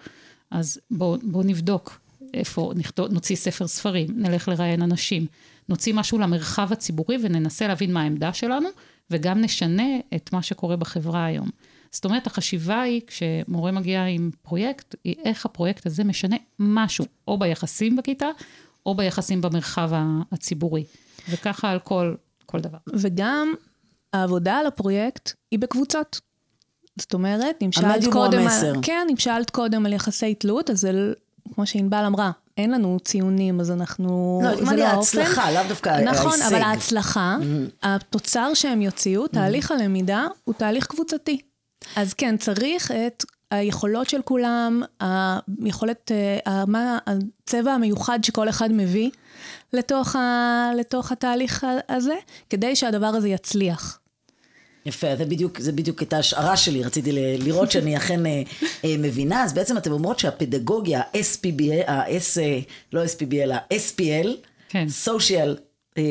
אז 0.51 0.79
בואו 0.91 1.17
בוא 1.23 1.43
נבדוק 1.43 1.99
איפה, 2.33 2.71
נכתוב, 2.75 3.11
נוציא 3.11 3.35
ספר 3.35 3.67
ספרים, 3.67 4.07
נלך 4.15 4.47
לראיין 4.47 4.81
אנשים, 4.81 5.25
נוציא 5.69 5.93
משהו 5.93 6.17
למרחב 6.17 6.71
הציבורי 6.71 7.17
וננסה 7.21 7.67
להבין 7.67 7.93
מה 7.93 8.01
העמדה 8.01 8.33
שלנו, 8.33 8.69
וגם 9.11 9.41
נשנה 9.41 9.97
את 10.15 10.33
מה 10.33 10.41
שקורה 10.41 10.75
בחברה 10.75 11.25
היום. 11.25 11.49
זאת 11.91 12.05
אומרת, 12.05 12.27
החשיבה 12.27 12.81
היא, 12.81 13.01
כשמורה 13.07 13.71
מגיע 13.71 14.05
עם 14.05 14.31
פרויקט, 14.41 14.95
היא 15.03 15.15
איך 15.23 15.45
הפרויקט 15.45 15.85
הזה 15.85 16.03
משנה 16.03 16.35
משהו, 16.59 17.05
או 17.27 17.39
ביחסים 17.39 17.95
בכיתה, 17.95 18.27
או 18.85 18.95
ביחסים 18.95 19.41
במרחב 19.41 19.91
הציבורי. 20.31 20.83
וככה 21.29 21.71
על 21.71 21.79
כל, 21.79 22.15
כל 22.45 22.59
דבר. 22.59 22.77
וגם 22.93 23.53
העבודה 24.13 24.57
על 24.57 24.67
הפרויקט 24.67 25.33
היא 25.51 25.59
בקבוצות. 25.59 26.21
זאת 26.99 27.13
אומרת, 27.13 27.55
אם 27.61 27.71
שאלת 27.71 27.85
המדיום 27.85 28.13
הוא 28.13 28.25
קודם 28.25 28.39
המסר. 28.39 28.67
על... 28.67 28.79
כן, 28.81 29.07
אם 29.11 29.17
שאלת 29.17 29.49
קודם 29.49 29.85
על 29.85 29.93
יחסי 29.93 30.35
תלות, 30.35 30.69
אז 30.69 30.79
זה, 30.79 31.13
כמו 31.53 31.65
שענבל 31.65 32.05
אמרה, 32.05 32.31
אין 32.57 32.71
לנו 32.71 32.97
ציונים, 33.03 33.59
אז 33.59 33.71
אנחנו... 33.71 34.41
לא, 34.43 34.55
זה 34.55 34.87
האופן. 34.87 35.19
ההצלחה, 35.19 35.51
לאו 35.51 35.61
דווקא 35.69 35.89
ההישג. 35.89 36.11
נכון, 36.11 36.41
אבל 36.47 36.61
ההצלחה, 36.61 37.37
התוצר 37.83 38.53
שהם 38.53 38.81
יוציאו, 38.81 39.27
תהליך 39.27 39.71
הלמידה, 39.71 40.27
הוא 40.43 40.55
תהליך 40.55 40.85
קבוצתי. 40.87 41.41
אז 41.95 42.13
כן, 42.13 42.37
צריך 42.37 42.91
את 42.91 43.25
היכולות 43.51 44.09
של 44.09 44.21
כולם, 44.21 44.81
היכולת, 45.63 46.11
אה, 46.47 46.63
מה 46.67 46.97
הצבע 47.07 47.71
המיוחד 47.71 48.23
שכל 48.23 48.49
אחד 48.49 48.71
מביא 48.71 49.09
לתוך, 49.73 50.15
ה, 50.15 50.69
לתוך 50.77 51.11
התהליך 51.11 51.65
הזה, 51.89 52.15
כדי 52.49 52.75
שהדבר 52.75 53.07
הזה 53.07 53.29
יצליח. 53.29 53.99
יפה, 54.85 55.15
זה 55.15 55.25
בדיוק, 55.25 55.59
זה 55.59 55.71
בדיוק 55.71 56.01
את 56.03 56.13
ההשערה 56.13 56.57
שלי, 56.57 56.83
רציתי 56.83 57.11
ל- 57.11 57.43
לראות 57.45 57.71
שאני 57.71 57.97
אכן 57.97 58.25
אה, 58.25 58.41
אה, 58.85 58.95
מבינה, 58.99 59.43
אז 59.43 59.53
בעצם 59.53 59.77
אתם 59.77 59.91
אומרות 59.91 60.19
שהפדגוגיה, 60.19 60.99
ה-SPBL, 61.01 61.89
ה-S, 61.91 62.39
אה, 62.41 62.59
לא 62.93 63.05
SPBL, 63.05 63.53
ה-SPL, 63.53 64.27
כן. 64.69 64.87
social 65.05 65.49
אה, 65.97 66.03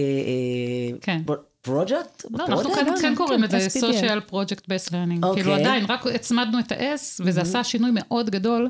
כן. 1.01 1.21
project? 1.67 2.27
לא, 2.31 2.47
אנחנו 2.47 2.75
Project? 2.75 2.75
כן, 2.75 2.95
כן 3.03 3.15
קוראים 3.17 3.43
לזה 3.43 3.67
SPBL. 3.67 3.81
social 3.81 4.31
project 4.31 4.61
based 4.61 4.89
learning. 4.91 5.23
אוקיי. 5.23 5.43
כאילו 5.43 5.55
עדיין, 5.55 5.85
רק 5.89 6.07
הצמדנו 6.07 6.59
את 6.59 6.73
ה-S, 6.73 7.21
וזה 7.25 7.41
עשה 7.41 7.65
שינוי 7.65 7.91
מאוד 7.95 8.31
גדדול 8.31 8.69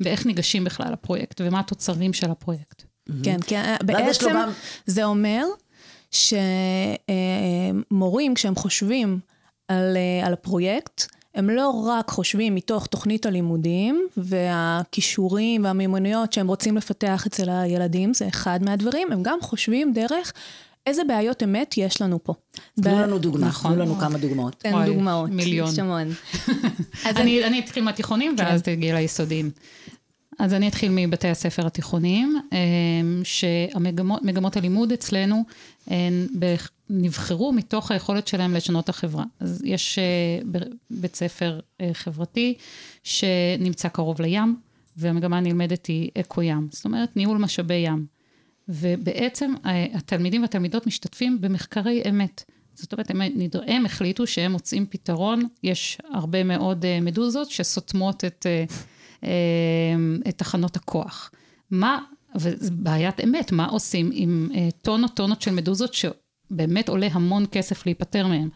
באיך 0.00 0.26
ניגשים 0.26 0.64
בכלל 0.64 0.92
לפרויקט, 0.92 1.40
ומה 1.44 1.60
התוצרים 1.60 2.12
של 2.12 2.30
הפרויקט. 2.30 2.82
כן, 3.22 3.40
כי 3.40 3.54
בעצם 3.82 4.36
זה 4.86 5.04
אומר 5.04 5.44
שמורים, 7.90 8.34
כשהם 8.34 8.54
חושבים 8.54 9.18
על, 9.68 9.96
אה, 9.96 10.26
על 10.26 10.32
הפרויקט, 10.32 11.06
הם 11.34 11.50
לא 11.50 11.68
רק 11.86 12.10
חושבים 12.10 12.54
מתוך 12.54 12.86
תוכנית 12.86 13.26
הלימודים 13.26 14.08
והכישורים 14.16 15.64
והמיומנויות 15.64 16.32
שהם 16.32 16.48
רוצים 16.48 16.76
לפתח 16.76 17.26
אצל 17.26 17.50
הילדים, 17.50 18.14
זה 18.14 18.28
אחד 18.28 18.60
מהדברים, 18.62 19.12
הם 19.12 19.22
גם 19.22 19.38
חושבים 19.42 19.92
דרך 19.92 20.32
איזה 20.86 21.02
בעיות 21.04 21.42
אמת 21.42 21.74
יש 21.76 22.02
לנו 22.02 22.24
פה. 22.24 22.34
תנו 22.80 22.84
ב- 22.84 22.88
לנו 22.88 23.18
דוגמה, 23.18 23.46
נכון. 23.46 23.72
תנו 23.72 23.80
לנו 23.82 23.94
כמה 23.94 24.18
דוגמאות. 24.18 24.54
תן 24.58 24.86
דוגמאות. 24.86 25.30
מיליון. 25.30 25.68
יש 25.72 25.78
המון. 25.78 26.08
אני, 27.06 27.44
אני 27.44 27.60
אתחיל 27.60 27.84
מהתיכונים, 27.84 28.34
ואז 28.38 28.62
תגיעי 28.62 28.92
ליסודיים. 28.92 29.50
אז 30.38 30.54
אני 30.54 30.68
אתחיל 30.68 30.90
מבתי 30.92 31.28
הספר 31.28 31.66
התיכוניים, 31.66 32.40
אמ, 32.52 33.22
שהמגמות 33.24 34.22
מגמות 34.22 34.56
הלימוד 34.56 34.92
אצלנו 34.92 35.44
נבחרו 36.90 37.52
מתוך 37.52 37.90
היכולת 37.90 38.28
שלהם 38.28 38.54
לשנות 38.54 38.88
החברה. 38.88 39.24
אז 39.40 39.62
יש 39.64 39.98
אה, 39.98 40.60
בית 40.90 41.16
ספר 41.16 41.60
אה, 41.80 41.90
חברתי 41.92 42.54
שנמצא 43.02 43.88
קרוב 43.88 44.20
לים, 44.22 44.56
והמגמה 44.96 45.38
הנלמדת 45.38 45.86
היא 45.86 46.10
אקו 46.20 46.42
ים, 46.42 46.68
זאת 46.72 46.84
אומרת 46.84 47.16
ניהול 47.16 47.38
משאבי 47.38 47.74
ים. 47.74 48.06
ובעצם 48.68 49.54
אה, 49.66 49.86
התלמידים 49.94 50.42
והתלמידות 50.42 50.86
משתתפים 50.86 51.40
במחקרי 51.40 52.02
אמת. 52.08 52.44
זאת 52.74 52.92
אומרת, 52.92 53.10
הם, 53.10 53.20
הם 53.66 53.86
החליטו 53.86 54.26
שהם 54.26 54.52
מוצאים 54.52 54.86
פתרון, 54.86 55.42
יש 55.62 55.98
הרבה 56.10 56.44
מאוד 56.44 56.84
מדוזות 57.02 57.50
שסותמות 57.50 58.24
את, 58.24 58.46
את 60.28 60.38
תחנות 60.38 60.76
הכוח. 60.76 61.30
מה, 61.70 61.98
וזו 62.36 62.70
בעיית 62.72 63.20
אמת, 63.20 63.52
מה 63.52 63.66
עושים 63.66 64.10
עם 64.12 64.48
אה, 64.54 64.68
טונות 64.82 65.14
טונות 65.14 65.42
של 65.42 65.50
מדוזות 65.50 65.94
שבאמת 65.94 66.88
עולה 66.88 67.08
המון 67.12 67.44
כסף 67.52 67.86
להיפטר 67.86 68.26
מהם? 68.26 68.48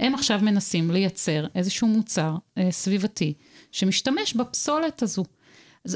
הם 0.00 0.14
עכשיו 0.14 0.40
מנסים 0.42 0.90
לייצר 0.90 1.46
איזשהו 1.54 1.88
מוצר 1.88 2.36
אה, 2.58 2.70
סביבתי 2.70 3.34
שמשתמש 3.72 4.34
בפסולת 4.34 5.02
הזו. 5.02 5.24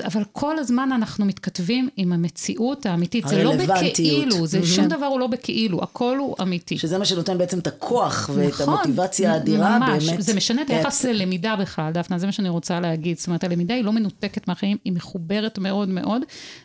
אבל 0.05 0.23
כל 0.33 0.59
הזמן 0.59 0.93
אנחנו 0.93 1.25
מתכתבים 1.25 1.89
עם 1.97 2.13
המציאות 2.13 2.87
האמיתית. 2.87 3.29
זה 3.29 3.45
לא. 3.45 3.53
בכאילו, 3.57 4.47
זה 4.47 4.67
שום 4.67 4.89
דבר 4.89 5.07
הוא 5.07 5.21
לא 5.21 5.27
בכאילו, 5.27 5.83
הכל 5.83 6.17
הוא 6.19 6.37
אמיתי. 6.43 6.79
שזה 6.79 6.99
מה 6.99 7.05
שנותן 7.05 7.39
בעצם 7.39 7.59
את 7.59 7.67
הכוח 7.67 8.31
ואת 8.35 8.49
נכון, 8.49 8.69
המוטיבציה 8.69 9.33
האדירה 9.33 9.79
ממש, 9.79 10.09
באמת. 10.09 10.23
זה 10.23 10.35
משנה 10.35 10.63
את. 10.63 10.71
היחס 10.71 11.05
ללמידה 11.05 11.57
בכלל, 11.57 11.93
דפנה, 11.93 12.19
זה 12.19 12.27
מה 12.27 12.33
שאני 12.33 12.49
רוצה 12.49 12.81
להגיד. 12.81 13.19
זאת 13.19 13.27
אומרת, 13.27 13.45
הלמידה 13.45 13.75
היא 13.75 13.85
לא 13.85 13.93
מנותקת 13.93 14.49
מהחיים, 14.49 14.77
היא 14.85 14.93
מחוברת 14.93 15.59
מאוד 15.59 15.89
מאוד. 15.89 16.23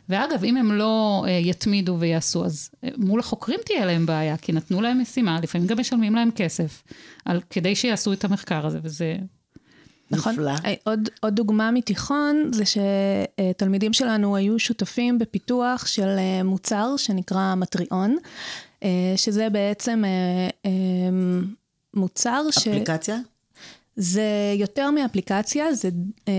ואגב, 0.10 0.44
אם 0.44 0.58
הם 0.58 0.72
לא 0.72 1.25
אה, 1.27 1.32
יתמידו 1.32 1.98
ויעשו, 2.00 2.46
אז 2.46 2.70
אה, 2.84 2.89
מול 2.98 3.20
החוקרים 3.20 3.60
תהיה 3.65 3.86
להם 3.86 4.06
בעיה, 4.06 4.38
כי 4.38 4.51
נתנו 4.51 4.82
להם 4.82 5.01
משימה, 5.01 5.39
לפעמים 5.44 5.68
גם 5.68 5.80
משלמים 5.80 6.15
להם 6.15 6.32
כסף, 6.36 6.84
על, 7.25 7.42
כדי 7.50 7.75
שיעשו 7.75 8.13
את 8.13 8.25
המחקר 8.25 8.65
הזה, 8.65 8.80
וזה... 8.84 9.15
נכון. 10.13 10.34
נפלא. 10.34 10.51
אה, 10.65 10.74
עוד, 10.84 11.10
עוד 11.22 11.36
דוגמה 11.36 11.72
מתיכון 11.72 12.51
זה 12.53 12.63
שתלמידים 12.65 13.93
שלנו 13.93 14.36
היו 14.36 14.60
שותפים 14.60 15.20
בפיתוח 15.20 15.86
של 15.86 16.08
אה, 16.17 16.43
מוצר 16.43 16.98
שנקרא 16.98 17.55
מטריאון, 17.55 18.17
אה, 18.84 19.13
שזה 19.15 19.50
בעצם 19.50 20.03
אה, 20.05 20.10
אה, 20.65 20.72
מוצר 21.93 22.43
ש... 22.51 22.67
אפליקציה? 22.67 23.17
זה 23.96 24.53
יותר 24.55 24.91
מאפליקציה, 24.91 25.74
זה 25.74 25.89
אה, 26.27 26.34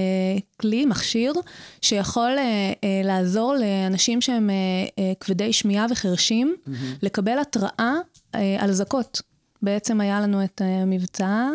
כלי, 0.60 0.86
מכשיר, 0.86 1.32
שיכול 1.80 2.30
אה, 2.38 2.72
אה, 2.84 3.00
לעזור 3.04 3.54
לאנשים 3.54 4.20
שהם 4.20 4.50
אה, 4.50 4.54
אה, 4.98 5.12
כבדי 5.20 5.52
שמיעה 5.52 5.86
וחרשים, 5.90 6.56
לקבל 7.02 7.38
התראה 7.38 7.94
אה, 8.34 8.56
על 8.58 8.70
אזעקות. 8.70 9.22
בעצם 9.62 10.00
היה 10.00 10.20
לנו 10.20 10.44
את 10.44 10.60
המבצע. 10.64 11.48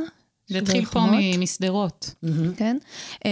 זה 0.49 0.57
התחיל 0.57 0.85
פה 0.85 0.99
משדרות. 1.37 2.15
כן? 2.57 2.77
אמ, 3.25 3.29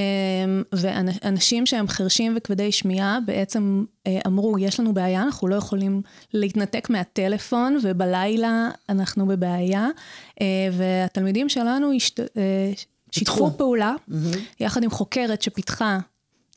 ואנשים 0.71 1.65
שהם 1.65 1.87
חרשים 1.87 2.33
וכבדי 2.37 2.71
שמיעה 2.71 3.19
בעצם 3.25 3.85
אה, 4.07 4.19
אמרו, 4.27 4.59
יש 4.59 4.79
לנו 4.79 4.93
בעיה, 4.93 5.23
אנחנו 5.23 5.47
לא 5.47 5.55
יכולים 5.55 6.01
להתנתק 6.33 6.89
מהטלפון, 6.89 7.77
ובלילה 7.83 8.69
אנחנו 8.89 9.25
בבעיה. 9.25 9.87
אה, 10.41 10.45
והתלמידים 10.71 11.49
שלנו 11.49 11.93
השת... 11.95 12.19
אה, 12.19 12.71
שיתפו. 13.11 13.51
פעולה, 13.57 13.93
יחד 14.59 14.83
עם 14.83 14.89
חוקרת 14.89 15.41
שפיתחה 15.41 15.99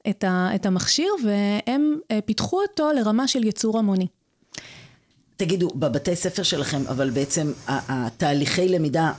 את, 0.08 0.24
ה... 0.24 0.50
את 0.54 0.66
המכשיר, 0.66 1.12
והם 1.24 1.98
אה, 2.10 2.18
פיתחו 2.24 2.60
אותו 2.62 2.92
לרמה 2.92 3.28
של 3.28 3.44
ייצור 3.44 3.78
המוני. 3.78 4.06
תגידו, 5.36 5.68
בבתי 5.74 6.16
ספר 6.16 6.42
שלכם, 6.42 6.82
אבל 6.88 7.10
בעצם 7.10 7.52
התהליכי 7.66 8.68
למידה, 8.68 9.12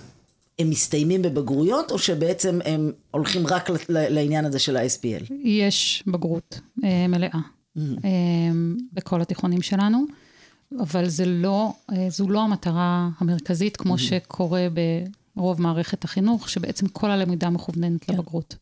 הם 0.61 0.69
מסתיימים 0.69 1.21
בבגרויות, 1.21 1.91
או 1.91 1.99
שבעצם 1.99 2.59
הם 2.65 2.91
הולכים 3.11 3.47
רק 3.47 3.69
לעניין 3.89 4.45
הזה 4.45 4.59
של 4.59 4.77
ה-SPL? 4.77 5.33
יש 5.43 6.03
בגרות 6.07 6.59
אה, 6.83 7.07
מלאה. 7.07 7.39
אמ, 7.77 8.77
בכל 8.93 9.21
התיכונים 9.21 9.61
שלנו, 9.61 10.05
אבל 10.79 11.09
זה 11.09 11.25
לא, 11.25 11.73
אה, 11.91 12.09
זו 12.09 12.29
לא 12.29 12.41
המטרה 12.41 13.09
המרכזית, 13.19 13.77
כמו 13.77 13.97
שקורה 13.97 14.67
ברוב 15.35 15.61
מערכת 15.61 16.03
החינוך, 16.03 16.49
שבעצם 16.49 16.87
כל 16.87 17.11
הלמידה 17.11 17.49
מכווננת 17.49 18.09
לבגרות. 18.09 18.55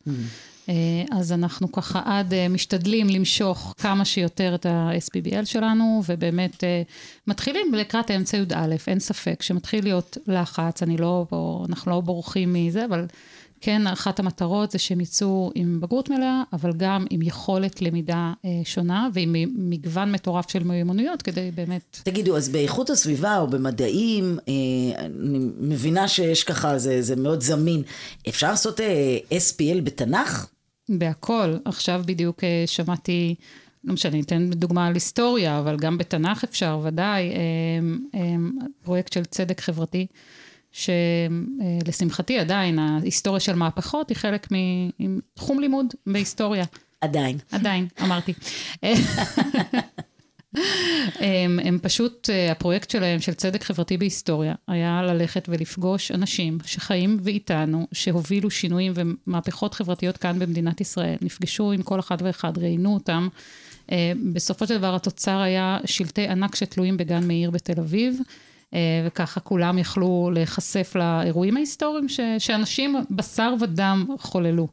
אה, 0.70 0.74
אז 1.12 1.32
אנחנו 1.32 1.72
ככה 1.72 2.02
עד 2.06 2.34
אה, 2.34 2.48
משתדלים 2.50 3.10
למשוך 3.10 3.76
כמה 3.78 4.06
שיותר 4.06 4.56
את 4.56 4.66
ה-SPBL 4.66 5.46
שלנו, 5.46 6.02
ובאמת 6.10 6.64
אה, 6.64 6.82
מתחילים 7.28 7.74
לקראת 7.74 8.12
אמצע 8.12 8.38
י"א, 8.38 8.76
אין 8.88 9.00
ספק 9.00 9.42
שמתחיל 9.42 9.84
להיות 9.84 10.18
לחץ, 10.28 10.84
אני 10.84 10.98
לא, 10.98 11.26
אנחנו 11.70 11.92
לא 11.92 12.02
בורחים 12.02 12.54
מזה, 12.54 12.86
אבל 12.86 13.06
כן, 13.62 13.88
אחת 13.88 14.20
המטרות 14.20 14.72
זה 14.72 14.80
שהם 14.80 15.02
יצאו 15.02 15.52
עם 15.56 15.80
בגרות 15.82 16.10
מלאה, 16.10 16.44
אבל 16.54 16.74
גם 16.78 17.06
עם 17.10 17.22
יכולת 17.22 17.82
למידה 17.82 18.34
אה, 18.46 18.50
שונה 18.64 19.08
ועם 19.14 19.36
מגוון 19.56 20.12
מטורף 20.12 20.50
של 20.52 20.64
מיומנויות 20.64 21.22
כדי 21.22 21.52
באמת... 21.56 22.00
תגידו, 22.04 22.38
אז 22.38 22.50
באיכות 22.50 22.90
הסביבה 22.90 23.38
או 23.38 23.48
במדעים, 23.48 24.40
אה, 24.48 25.06
אני 25.06 25.40
מבינה 25.60 26.08
שיש 26.08 26.44
ככה, 26.44 26.78
זה, 26.78 27.02
זה 27.02 27.16
מאוד 27.16 27.42
זמין. 27.42 27.82
אפשר 28.30 28.50
לעשות 28.50 28.80
אה, 28.80 29.18
SPL 29.32 29.82
בתנ"ך? 29.84 30.48
בהכל. 30.90 31.56
עכשיו 31.66 32.02
בדיוק 32.06 32.44
אה, 32.44 32.64
שמעתי, 32.66 33.36
לא 33.84 33.94
משנה, 33.94 34.20
אתן 34.20 34.50
דוגמה 34.50 34.88
על 34.88 34.94
היסטוריה, 34.94 35.60
אבל 35.60 35.78
גם 35.78 35.98
בתנ"ך 35.98 36.44
אפשר, 36.44 36.80
ודאי, 36.84 37.30
אה, 37.30 37.40
אה, 38.20 38.36
פרויקט 38.84 39.14
של 39.14 39.26
צדק 39.26 39.62
חברתי. 39.62 40.08
שלשמחתי 40.72 42.40
עדיין 42.40 42.80
ההיסטוריה 42.80 43.40
של 43.40 43.56
מהפכות 43.56 44.10
היא 44.10 44.18
חלק 44.18 44.48
מתחום 45.00 45.60
לימוד 45.60 45.86
בהיסטוריה. 46.08 46.66
עדיין. 47.02 47.38
עדיין, 47.52 47.88
אמרתי. 48.02 48.34
הם, 51.20 51.60
הם 51.64 51.80
פשוט, 51.82 52.30
הפרויקט 52.52 52.90
שלהם, 52.90 53.20
של 53.20 53.34
צדק 53.34 53.64
חברתי 53.64 53.98
בהיסטוריה, 53.98 54.54
היה 54.68 55.02
ללכת 55.04 55.46
ולפגוש 55.50 56.12
אנשים 56.12 56.58
שחיים 56.66 57.18
ואיתנו, 57.22 57.88
שהובילו 57.92 58.52
שינויים 58.52 58.94
ומהפכות 58.96 59.74
חברתיות 59.74 60.18
כאן 60.18 60.40
במדינת 60.40 60.82
ישראל. 60.82 61.16
נפגשו 61.22 61.72
עם 61.72 61.82
כל 61.82 62.00
אחד 62.00 62.18
ואחד, 62.22 62.58
ראיינו 62.58 62.94
אותם. 62.94 63.28
בסופו 64.34 64.68
של 64.68 64.78
דבר 64.78 64.96
התוצר 64.96 65.40
היה 65.40 65.78
שלטי 65.86 66.28
ענק 66.28 66.56
שתלויים 66.56 66.98
בגן 66.98 67.28
מאיר 67.28 67.52
בתל 67.52 67.80
אביב. 67.80 68.20
אה, 68.74 68.80
וככה 69.08 69.40
כולם 69.40 69.78
יכלו 69.78 70.30
להיחשף 70.34 70.96
לאירועים 70.96 71.58
ההיסטוריים 71.58 72.10
ש, 72.10 72.20
שאנשים 72.40 72.96
בשר 73.12 73.54
ודם 73.60 74.08
חוללו. 74.20 74.68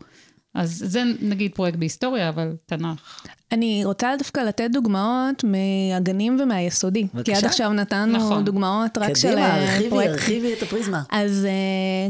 אז 0.54 0.82
זה 0.86 1.02
נגיד 1.22 1.54
פרויקט 1.54 1.78
בהיסטוריה, 1.78 2.28
אבל 2.28 2.56
תנ"ך. 2.66 3.26
אני 3.52 3.84
רוצה 3.84 4.14
דווקא 4.18 4.40
לתת 4.40 4.68
דוגמאות 4.72 5.44
מהגנים 5.44 6.38
ומהיסודי. 6.40 7.06
בבקשה. 7.14 7.32
כי 7.32 7.38
עד 7.38 7.44
עכשיו 7.44 7.72
נתנו 7.72 8.06
נכון. 8.06 8.44
דוגמאות 8.44 8.98
רק 8.98 9.04
קדימה, 9.04 9.14
של 9.14 9.38
אה, 9.38 9.78
פרויקט. 9.88 9.90
קדימה, 9.90 10.04
הרחיבי 10.04 10.52
את 10.52 10.62
הפריזמה. 10.62 11.02
אז 11.10 11.46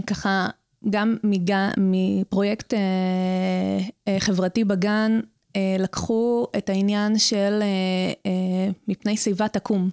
uh, 0.00 0.07
ככה, 0.07 0.49
גם 0.90 1.16
מג... 1.25 1.52
מפרויקט 1.76 2.75
uh, 2.75 2.76
uh, 2.76 4.11
חברתי 4.19 4.64
בגן, 4.64 5.21
uh, 5.23 5.59
לקחו 5.78 6.47
את 6.59 6.69
העניין 6.69 7.19
של 7.19 7.62
uh, 7.62 8.26
uh, 8.26 8.73
מפני 8.88 9.16
שיבה 9.16 9.49
תקום. 9.49 9.90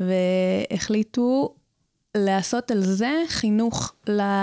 והחליטו 0.00 1.54
לעשות 2.16 2.70
על 2.70 2.84
זה 2.84 3.22
חינוך 3.28 3.94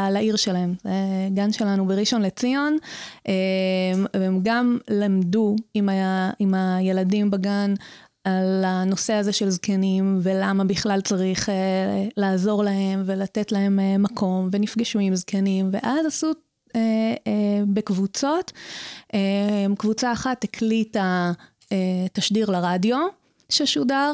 לעיר 0.09 0.35
שלהם. 0.35 0.73
זה 0.83 0.89
גן 1.33 1.51
שלנו 1.51 1.85
בראשון 1.85 2.21
לציון, 2.21 2.77
אה, 3.27 3.33
והם 4.13 4.39
גם 4.43 4.77
למדו 4.89 5.55
עם, 5.73 5.89
ה, 5.89 6.31
עם 6.39 6.53
הילדים 6.53 7.31
בגן 7.31 7.73
על 8.23 8.63
הנושא 8.65 9.13
הזה 9.13 9.33
של 9.33 9.49
זקנים, 9.49 10.19
ולמה 10.23 10.63
בכלל 10.63 11.01
צריך 11.01 11.49
אה, 11.49 12.07
לעזור 12.17 12.63
להם 12.63 13.03
ולתת 13.05 13.51
להם 13.51 13.79
אה, 13.79 13.97
מקום, 13.97 14.49
ונפגשו 14.51 14.99
עם 14.99 15.15
זקנים, 15.15 15.69
ואז 15.71 16.05
עשו 16.05 16.31
בקבוצות. 17.67 18.51
קבוצה 19.77 20.11
אחת 20.11 20.43
הקליטה 20.43 21.31
תשדיר 22.13 22.49
לרדיו 22.49 22.97
ששודר, 23.49 24.13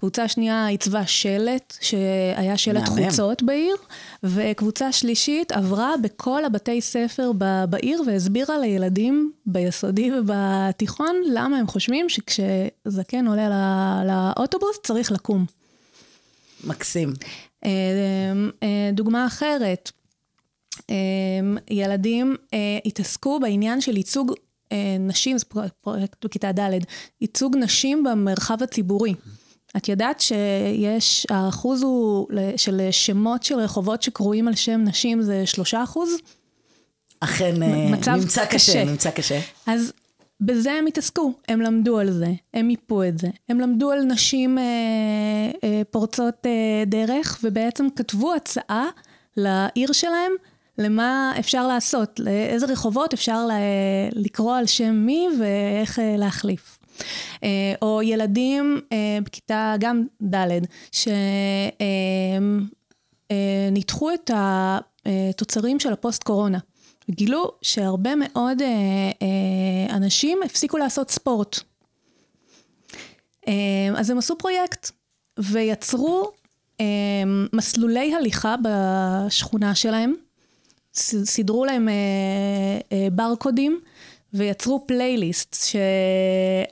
קבוצה 0.00 0.28
שנייה 0.28 0.66
עיצבה 0.66 1.06
שלט, 1.06 1.76
שהיה 1.80 2.56
שלט 2.56 2.88
מהמם. 2.88 3.10
חוצות 3.10 3.42
בעיר, 3.42 3.76
וקבוצה 4.22 4.92
שלישית 4.92 5.52
עברה 5.52 5.94
בכל 6.02 6.44
הבתי 6.44 6.80
ספר 6.80 7.32
בעיר 7.68 8.02
והסבירה 8.06 8.58
לילדים 8.58 9.32
ביסודי 9.46 10.10
ובתיכון 10.12 11.16
למה 11.32 11.56
הם 11.56 11.66
חושבים 11.66 12.08
שכשזקן 12.08 13.26
עולה 13.26 13.48
לא, 13.48 14.12
לאוטובוס 14.12 14.78
צריך 14.82 15.12
לקום. 15.12 15.46
מקסים. 16.64 17.12
אה, 17.64 17.70
אה, 18.62 18.90
דוגמה 18.92 19.26
אחרת, 19.26 19.90
אה, 20.90 20.96
ילדים 21.70 22.36
התעסקו 22.84 23.40
בעניין 23.40 23.80
של 23.80 23.96
ייצוג 23.96 24.32
נשים, 25.00 25.38
זה 25.38 25.44
פרויקט 25.80 26.24
בכיתה 26.24 26.52
ד', 26.52 26.70
ייצוג 27.20 27.56
נשים 27.56 28.04
במרחב 28.04 28.62
הציבורי. 28.62 29.14
את 29.76 29.88
יודעת 29.88 30.20
שיש, 30.20 31.26
האחוז 31.30 31.82
הוא 31.82 32.26
של 32.56 32.88
שמות 32.90 33.42
של 33.42 33.58
רחובות 33.58 34.02
שקרויים 34.02 34.48
על 34.48 34.54
שם 34.54 34.80
נשים 34.84 35.22
זה 35.22 35.46
שלושה 35.46 35.82
אחוז? 35.82 36.10
אכן, 37.20 37.62
אה, 37.62 37.90
נמצא 37.90 38.16
קשה, 38.16 38.46
קשה, 38.46 38.84
נמצא 38.84 39.10
קשה. 39.10 39.40
אז 39.66 39.92
בזה 40.40 40.72
הם 40.72 40.86
התעסקו, 40.86 41.32
הם 41.48 41.60
למדו 41.60 41.98
על 41.98 42.10
זה, 42.10 42.32
הם 42.54 42.66
מיפו 42.66 43.02
את 43.02 43.18
זה. 43.18 43.28
הם 43.48 43.60
למדו 43.60 43.90
על 43.90 44.02
נשים 44.02 44.58
אה, 44.58 44.64
אה, 45.64 45.82
פורצות 45.90 46.46
אה, 46.46 46.84
דרך, 46.86 47.38
ובעצם 47.42 47.86
כתבו 47.96 48.34
הצעה 48.34 48.86
לעיר 49.36 49.92
שלהם, 49.92 50.32
למה 50.78 51.32
אפשר 51.38 51.66
לעשות, 51.66 52.20
לאיזה 52.20 52.66
רחובות 52.66 53.12
אפשר 53.12 53.46
לקרוא 54.12 54.56
על 54.56 54.66
שם 54.66 54.94
מי 54.94 55.28
ואיך 55.40 55.98
אה, 55.98 56.14
להחליף. 56.18 56.79
אה, 57.44 57.74
או 57.82 58.02
ילדים 58.02 58.80
אה, 58.92 59.18
בכיתה 59.24 59.74
גם 59.78 60.04
ד', 60.22 60.58
שניתחו 63.70 64.08
אה, 64.08 64.14
את 64.14 64.30
התוצרים 65.04 65.80
של 65.80 65.92
הפוסט 65.92 66.22
קורונה. 66.22 66.58
וגילו 67.08 67.52
שהרבה 67.62 68.10
מאוד 68.16 68.62
אנשים 69.90 70.38
הפסיקו 70.44 70.78
לעשות 70.78 71.10
ספורט. 71.10 71.60
אז 73.96 74.10
הם 74.10 74.18
עשו 74.18 74.38
פרויקט 74.38 74.90
ויצרו 75.38 76.32
מסלולי 77.52 78.14
הליכה 78.14 78.54
בשכונה 78.62 79.74
שלהם, 79.74 80.14
סידרו 81.24 81.64
להם 81.64 81.88
ברקודים 83.12 83.80
ויצרו 84.34 84.84
פלייליסט 84.86 85.56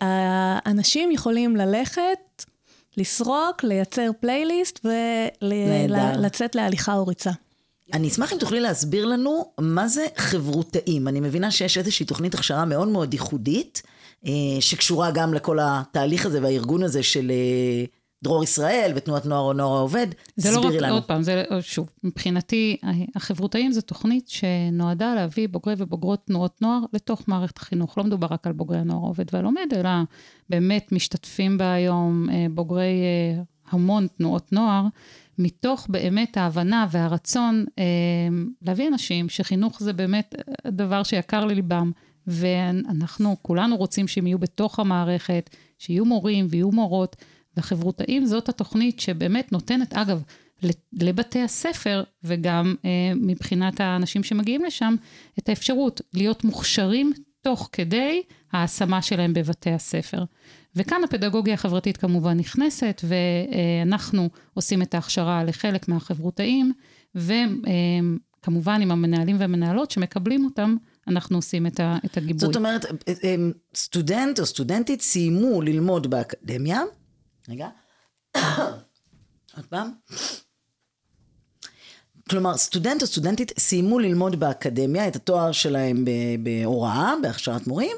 שהאנשים 0.01 1.11
יכולים 1.11 1.57
ללכת, 1.57 2.45
לסרוק, 2.97 3.65
לייצר 3.65 4.11
פלייליסט 4.21 4.87
ולצאת 5.43 6.55
להליכה 6.55 6.95
או 6.95 7.07
ריצה. 7.07 7.31
אני 7.93 8.09
אשמח 8.09 8.33
אם 8.33 8.39
תוכלי 8.39 8.61
להסביר 8.61 9.07
לנו 9.07 9.53
מה 9.61 9.89
זה 9.89 10.07
חברותאים. 10.17 11.09
אני 11.09 11.21
מבינה 11.21 11.51
שיש 11.51 11.79
איזושהי 11.79 12.07
תוכנית 12.07 12.35
הכשרה 12.35 12.65
מאוד 12.65 12.89
מאוד 12.89 13.15
ייחודית, 13.15 13.83
אה, 14.27 14.33
שקשורה 14.61 15.11
גם 15.11 15.35
לכל 15.35 15.59
התהליך 15.63 16.27
הזה 16.27 16.43
והארגון 16.43 16.83
הזה 16.83 17.03
של 17.03 17.31
אה, 17.31 17.85
דרור 18.23 18.45
ישראל 18.45 18.93
ותנועת 18.97 19.27
נוער 19.27 19.41
או 19.41 19.53
נוער 19.53 19.77
העובד. 19.77 20.07
זה 20.37 20.51
לא 20.51 20.61
רק, 20.61 20.75
לנו. 20.75 20.95
עוד 20.95 21.05
פעם, 21.05 21.23
זה 21.23 21.45
שוב, 21.61 21.91
מבחינתי, 22.05 22.77
החברותאים 23.15 23.73
זו 23.73 23.81
תוכנית 23.81 24.29
שנועדה 24.29 25.15
להביא 25.15 25.49
בוגרי 25.49 25.75
ובוגרות 25.79 26.27
תנועות 26.27 26.63
נוער 26.63 26.81
לתוך 26.93 27.29
מערכת 27.29 27.59
החינוך. 27.59 27.99
לא 27.99 28.05
מדובר 28.05 28.27
רק 28.31 28.47
על 28.47 28.53
בוגרי 28.53 28.79
הנוער 28.79 29.05
העובד 29.05 29.25
והלומד, 29.33 29.73
אלא 29.77 29.91
באמת 30.51 30.93
משתתפים 30.93 31.59
בה 31.59 31.73
היום 31.73 32.31
אה, 32.31 32.47
בוגרי 32.51 33.03
אה, 33.03 33.43
המון 33.71 34.07
תנועות 34.07 34.53
נוער, 34.53 34.85
מתוך 35.39 35.87
באמת 35.89 36.37
ההבנה 36.37 36.87
והרצון 36.91 37.65
אה, 37.79 37.85
להביא 38.63 38.89
אנשים 38.89 39.29
שחינוך 39.29 39.83
זה 39.83 39.93
באמת 39.93 40.35
דבר 40.67 41.03
שיקר 41.03 41.45
לליבם. 41.45 41.91
ואנחנו 42.29 43.37
כולנו 43.43 43.77
רוצים 43.77 44.09
שהם 44.09 44.27
יהיו 44.27 44.39
בתוך 44.39 44.79
המערכת, 44.79 45.51
שיהיו 45.79 46.05
מורים 46.05 46.47
ויהיו 46.51 46.71
מורות. 46.71 47.17
לחברותאים 47.59 48.27
זאת 48.27 48.49
התוכנית 48.49 49.01
שבאמת 49.01 49.53
נותנת, 49.53 49.95
אגב, 49.95 50.23
לבתי 50.93 51.43
הספר, 51.43 52.03
וגם 52.25 52.75
אה, 52.85 52.91
מבחינת 53.17 53.81
האנשים 53.81 54.23
שמגיעים 54.23 54.65
לשם, 54.65 54.95
את 55.39 55.49
האפשרות 55.49 56.01
להיות 56.15 56.45
מוכשרים 56.45 57.13
תוך 57.43 57.69
כדי 57.73 58.23
ההשמה 58.53 59.03
שלהם 59.03 59.35
בבתי 59.35 59.71
הספר. 59.71 60.25
וכאן 60.77 61.05
הפדגוגיה 61.05 61.55
החברתית 61.55 61.97
כמובן 61.97 62.37
נכנסת, 62.37 63.03
ואנחנו 63.05 64.29
עושים 64.55 64.83
את 64.83 64.95
ההכשרה 64.95 65.45
לחלק 65.45 65.89
מהחברותאים, 65.89 66.73
וכמובן 67.15 68.83
עם 68.83 68.91
המנהלים 68.91 69.37
והמנהלות 69.41 69.91
שמקבלים 69.91 70.45
אותם, 70.45 70.77
אנחנו 71.09 71.39
עושים 71.39 71.67
את, 71.67 71.81
הגיבוי. 72.17 72.47
זאת 72.47 72.57
אומרת, 72.57 72.85
הם, 73.23 73.53
סטודנט 73.75 74.41
או 74.41 74.47
סטודנטית 74.47 75.01
סיימו 75.01 75.63
ללמוד 75.63 76.11
באקדמיה, 76.11 76.81
רגע, 77.49 77.69
עוד 79.57 79.65
פעם. 79.69 79.91
כלומר, 82.31 82.57
סטודנט 82.57 83.03
או 83.03 83.07
סטודנטית 83.07 83.53
סיימו 83.59 83.99
ללמוד 83.99 84.41
באקדמיה 84.41 85.09
את 85.09 85.17
התואר 85.17 85.53
שלהם 85.53 86.05
בהוראה, 86.43 87.15
בהכשרת 87.23 87.67
מורים, 87.67 87.97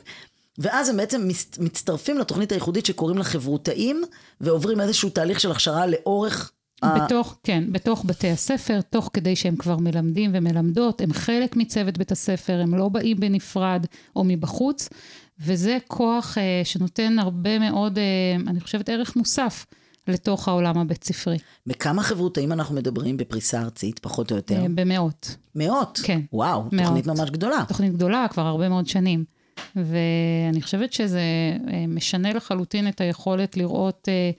ואז 0.59 0.89
הם 0.89 0.97
בעצם 0.97 1.29
מצטרפים 1.59 2.19
לתוכנית 2.19 2.53
הייחודית 2.53 2.87
שקוראים 2.87 3.19
לה 3.19 3.25
חברותאים, 3.25 4.03
ועוברים 4.41 4.81
איזשהו 4.81 5.11
תהליך 5.11 5.41
של 5.41 5.51
הכשרה 5.51 5.87
לאורך 5.87 6.53
ה- 6.83 7.05
בתוך, 7.05 7.39
כן, 7.45 7.65
בתוך 7.73 8.05
בתי 8.07 8.31
הספר, 8.31 8.81
תוך 8.81 9.11
כדי 9.13 9.37
שהם 9.37 9.57
כבר 9.57 9.77
מלמדים 9.77 10.31
ומלמדות, 10.35 11.01
הם 11.01 11.13
חלק 11.13 11.57
מצוות 11.57 11.99
בית 11.99 12.13
הספר, 12.13 12.61
הם 12.61 12.75
לא 12.75 12.89
באים 12.89 13.21
בנפרד 13.21 13.87
או 14.17 14.25
מבחוץ, 14.25 14.89
וזה 15.41 15.79
כוח 15.87 16.39
אה, 16.39 16.61
שנותן 16.65 17.19
הרבה 17.19 17.59
מאוד, 17.59 17.99
אה, 17.99 18.03
אני 18.47 18.61
חושבת, 18.61 18.89
ערך 18.89 19.17
מוסף 19.17 19.67
לתוך 20.09 20.49
העולם 20.49 20.79
הבית 20.79 21.05
ספרי, 21.05 21.39
בכמה 21.67 22.03
חברותאים 22.03 22.53
אנחנו 22.53 22.75
מדברים 22.75 23.17
בפריסה 23.17 23.61
ארצית, 23.61 23.99
פחות 23.99 24.31
או 24.31 24.37
יותר? 24.37 24.63
אה, 24.63 24.67
במאות. 24.75 25.37
מאות. 25.55 26.01
כן. 26.05 26.21
וואו, 26.33 26.65
מאות. 26.73 26.87
תוכנית 26.87 27.07
ממש 27.07 27.31
גדולה. 27.31 27.65
תוכנית 27.69 27.93
גדולה 27.93 28.27
כבר 28.31 28.47
הרבה 28.47 28.69
מאוד 28.69 28.87
שנים. 28.87 29.25
ואני 29.77 30.63
חושבת 30.63 30.93
שזה 30.93 31.23
משנה 31.89 32.33
לחלוטין 32.33 32.89
את 32.89 33.01
היכולת 33.01 33.57
לראות 33.57 34.09
אה, 34.09 34.31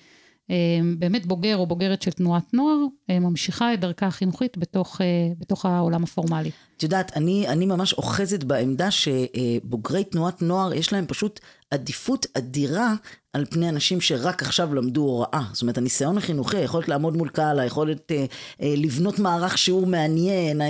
אה, 0.51 0.79
באמת 0.97 1.25
בוגר 1.25 1.57
או 1.57 1.65
בוגרת 1.65 2.01
של 2.01 2.11
תנועת 2.11 2.53
נוער, 2.53 2.77
ממשיכה 3.19 3.73
את 3.73 3.79
דרכה 3.79 4.07
החינוכית 4.07 4.57
בתוך, 4.57 5.01
אה, 5.01 5.05
בתוך 5.39 5.65
העולם 5.65 6.03
הפורמלי. 6.03 6.51
את 6.77 6.83
יודעת, 6.83 7.17
אני, 7.17 7.47
אני 7.47 7.65
ממש 7.65 7.93
אוחזת 7.93 8.43
בעמדה 8.43 8.91
שבוגרי 8.91 10.03
תנועת 10.03 10.41
נוער, 10.41 10.73
יש 10.73 10.93
להם 10.93 11.05
פשוט 11.07 11.39
עדיפות 11.71 12.25
אדירה 12.33 12.93
על 13.33 13.45
פני 13.45 13.69
אנשים 13.69 14.01
שרק 14.01 14.41
עכשיו 14.41 14.73
למדו 14.73 15.01
הוראה. 15.01 15.41
זאת 15.53 15.61
אומרת, 15.61 15.77
הניסיון 15.77 16.17
החינוכי, 16.17 16.57
היכולת 16.57 16.87
לעמוד 16.87 17.17
מול 17.17 17.29
קהל, 17.29 17.59
היכולת 17.59 18.11
אה, 18.11 18.25
אה, 18.61 18.73
לבנות 18.77 19.19
מערך 19.19 19.57
שיעור 19.57 19.85
מעניין, 19.85 20.61
אה, 20.61 20.67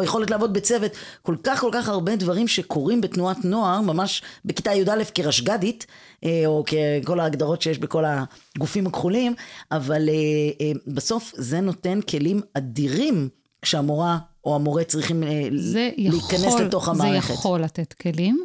היכולת 0.00 0.30
לעבוד 0.30 0.52
בצוות, 0.52 0.92
כל 1.22 1.36
כך 1.44 1.60
כל 1.60 1.70
כך 1.72 1.88
הרבה 1.88 2.16
דברים 2.16 2.48
שקורים 2.48 3.00
בתנועת 3.00 3.44
נוער, 3.44 3.80
ממש 3.80 4.22
בכיתה 4.44 4.74
י"א 4.74 5.04
כרשג"דית, 5.14 5.86
אה, 6.24 6.42
או 6.46 6.64
ככל 6.64 7.20
ההגדרות 7.20 7.62
שיש 7.62 7.78
בכל 7.78 8.04
הגופים 8.06 8.86
הכחולים, 8.86 9.34
אבל 9.72 10.08
אה, 10.08 10.14
אה, 10.60 10.72
בסוף 10.86 11.32
זה 11.44 11.60
נותן 11.60 12.00
כלים 12.00 12.40
אדירים 12.54 13.28
כשהמורה 13.62 14.18
או 14.44 14.54
המורה 14.54 14.84
צריכים 14.84 15.22
אה, 15.22 15.48
זה 15.56 15.90
להיכנס 15.96 16.44
יכול, 16.44 16.62
לתוך 16.62 16.84
זה 16.84 16.90
המערכת. 16.90 17.34
יכול 17.34 17.60
לתת 17.60 17.92
כלים. 17.92 18.42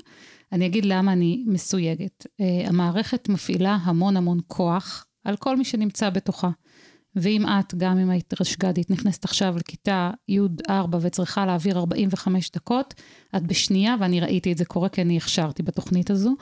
אני 0.51 0.65
אגיד 0.65 0.85
למה 0.85 1.13
אני 1.13 1.43
מסויגת. 1.47 2.25
Uh, 2.25 2.67
המערכת 2.67 3.29
מפעילה 3.29 3.77
המון 3.83 4.17
המון 4.17 4.39
כוח 4.47 5.05
על 5.23 5.35
כל 5.35 5.57
מי 5.57 5.65
שנמצא 5.65 6.09
בתוכה. 6.09 6.49
ואם 7.15 7.45
את, 7.47 7.75
גם 7.75 7.97
אם 7.97 8.09
היית 8.09 8.33
רשג"דית, 8.41 8.89
נכנסת 8.89 9.25
עכשיו 9.25 9.55
לכיתה 9.57 10.11
י'4 10.29 10.95
וצריכה 11.01 11.45
להעביר 11.45 11.79
45 11.79 12.51
דקות, 12.51 12.93
את 13.35 13.43
בשנייה, 13.43 13.95
ואני 13.99 14.19
ראיתי 14.19 14.51
את 14.51 14.57
זה 14.57 14.65
קורה 14.65 14.89
כי 14.89 15.01
אני 15.01 15.17
הכשרתי 15.17 15.63
בתוכנית 15.63 16.09
הזו, 16.09 16.35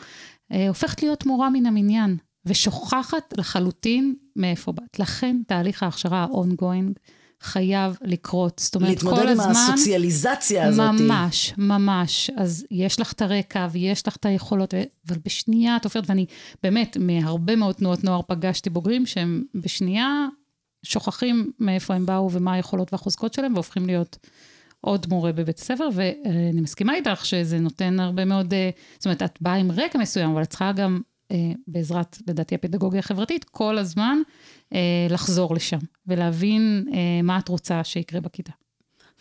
uh, 0.54 0.56
הופכת 0.68 1.04
להיות 1.04 1.26
מורה 1.26 1.50
מן 1.50 1.66
המניין, 1.66 2.18
ושוכחת 2.48 3.34
לחלוטין 3.38 4.16
מאיפה 4.36 4.72
באת. 4.72 5.00
לכן 5.00 5.38
תהליך 5.48 5.84
ההכשרה 5.84 6.24
ה-ongoing 6.24 6.94
חייב 7.42 7.98
לקרות. 8.02 8.60
זאת 8.64 8.76
אומרת, 8.76 8.90
להתמודד 8.90 9.18
כל 9.18 9.28
עם 9.28 9.40
הזמן... 9.40 9.52
הסוציאליזציה 9.52 10.68
הזאת. 10.68 10.80
ממש, 11.00 11.54
ממש. 11.58 12.30
אז 12.38 12.66
יש 12.72 13.00
לך 13.00 13.14
את 13.14 13.22
הרקע 13.22 13.68
ויש 13.72 14.08
לך 14.08 14.16
את 14.16 14.26
היכולות, 14.26 14.74
ו- 14.74 14.84
אבל 15.08 15.18
בשנייה 15.26 15.76
את 15.76 15.86
עופרת, 15.86 16.04
ואני 16.10 16.26
באמת, 16.64 16.98
מהרבה 17.00 17.56
מאוד 17.56 17.76
תנועות 17.76 18.04
נוער 18.04 18.22
פגשתי 18.28 18.70
בוגרים 18.70 19.06
שהם 19.06 19.44
בשנייה 19.56 20.28
שוכחים 20.84 21.52
מאיפה 21.60 21.94
הם 21.94 22.06
באו 22.06 22.32
ומה 22.32 22.54
היכולות 22.54 22.94
והחוזקות 22.94 23.34
שלהם, 23.34 23.54
והופכים 23.54 23.86
להיות 23.86 24.18
עוד 24.82 25.06
מורה 25.10 25.32
בבית 25.32 25.58
הספר, 25.58 25.90
ואני 25.94 26.62
מסכימה 26.62 26.96
איתך 26.96 27.26
שזה 27.26 27.60
נותן 27.60 28.00
הרבה 28.00 28.26
מאוד, 28.26 28.54
אה, 28.54 28.70
זאת 28.98 29.06
אומרת, 29.06 29.24
את 29.24 29.38
באה 29.42 29.56
עם 29.56 29.72
רקע 29.72 30.00
מסוים, 30.00 30.30
אבל 30.30 30.44
את 30.44 30.50
צריכה 30.50 30.72
גם, 30.72 31.02
בעזרת, 31.68 32.18
לדעתי, 32.28 32.56
הפדגוגיה 32.56 33.00
החברתית, 33.00 33.44
כל 33.44 33.78
הזמן 33.78 34.18
אה, 34.74 35.08
לחזור 35.10 35.56
לשם, 35.56 35.80
ולהבין 36.08 36.86
אה, 36.94 37.22
מה 37.24 37.40
את 37.40 37.50
רוצה 37.50 37.84
שיקרה 37.84 38.22
בכיתה. 38.22 38.52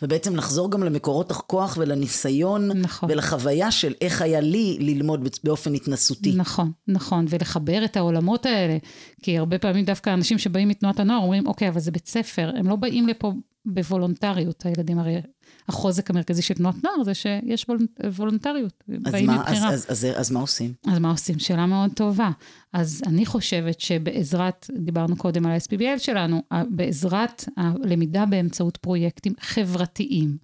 ובעצם 0.01 0.35
לחזור 0.35 0.71
גם 0.71 0.83
למקורות 0.83 1.31
הכוח 1.31 1.77
ולניסיון, 1.79 2.71
נכון. 2.71 3.11
ולחוויה 3.11 3.71
של 3.71 3.93
איך 4.01 4.21
היה 4.21 4.39
לי 4.39 4.77
ללמוד 4.79 5.29
באופן 5.43 5.73
התנסותי. 5.73 6.33
נכון, 6.35 6.71
נכון, 6.87 7.25
ולחבר 7.29 7.85
את 7.85 7.97
העולמות 7.97 8.45
האלה, 8.45 8.77
כי 9.21 9.37
הרבה 9.37 9.59
פעמים 9.59 9.85
דווקא 9.85 10.13
אנשים 10.13 10.37
שבאים 10.37 10.67
מתנועת 10.67 10.99
הנוער 10.99 11.19
אומרים, 11.21 11.47
אוקיי, 11.47 11.69
אבל 11.69 11.79
זה 11.79 11.91
בית 11.91 12.07
ספר, 12.07 12.51
הם 12.55 12.67
לא 12.67 12.75
באים 12.75 13.07
לפה 13.07 13.33
בוולונטריות, 13.65 14.65
הילדים 14.65 14.99
הרי, 14.99 15.21
החוזק 15.67 16.09
המרכזי 16.09 16.41
של 16.41 16.53
תנועת 16.53 16.83
נוער 16.83 17.03
זה 17.03 17.13
שיש 17.13 17.65
וולונ- 17.69 18.05
וולונטריות, 18.15 18.83
אז 19.05 19.13
מה, 19.21 19.43
אז. 19.45 19.57
אז, 19.67 19.85
אז, 19.89 20.07
אז 20.15 20.31
מה 20.31 20.39
עושים? 20.39 20.73
אז 20.87 20.99
מה 20.99 21.11
עושים? 21.11 21.39
שאלה 21.39 21.65
מאוד 21.65 21.91
טובה. 21.95 22.29
אז 22.73 23.01
אני 23.07 23.25
חושבת 23.25 23.79
שבעזרת, 23.79 24.69
דיברנו 24.77 25.15
קודם 25.15 25.45
על 25.45 25.51
ה-SPBL 25.51 25.99
שלנו, 25.99 26.43
בעזרת 26.69 27.45
הלמידה 27.57 28.25
באמצעות 28.25 28.77
פרויקטים 28.77 29.33
חברתיים, 29.39 30.37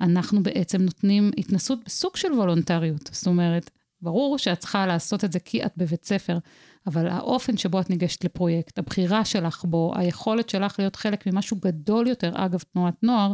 אנחנו 0.00 0.42
בעצם 0.42 0.82
נותנים 0.82 1.30
התנסות 1.38 1.78
בסוג 1.86 2.16
של 2.16 2.32
וולונטריות. 2.32 3.10
זאת 3.12 3.26
אומרת, 3.26 3.70
ברור 4.02 4.38
שאת 4.38 4.58
צריכה 4.58 4.86
לעשות 4.86 5.24
את 5.24 5.32
זה 5.32 5.38
כי 5.38 5.64
את 5.64 5.72
בבית 5.76 6.04
ספר, 6.04 6.38
אבל 6.86 7.08
האופן 7.08 7.56
שבו 7.56 7.80
את 7.80 7.90
ניגשת 7.90 8.24
לפרויקט, 8.24 8.78
הבחירה 8.78 9.24
שלך 9.24 9.64
בו, 9.64 9.92
היכולת 9.96 10.48
שלך 10.48 10.74
להיות 10.78 10.96
חלק 10.96 11.26
ממשהו 11.26 11.56
גדול 11.60 12.06
יותר, 12.06 12.32
אגב, 12.34 12.60
תנועת 12.72 13.02
נוער, 13.02 13.32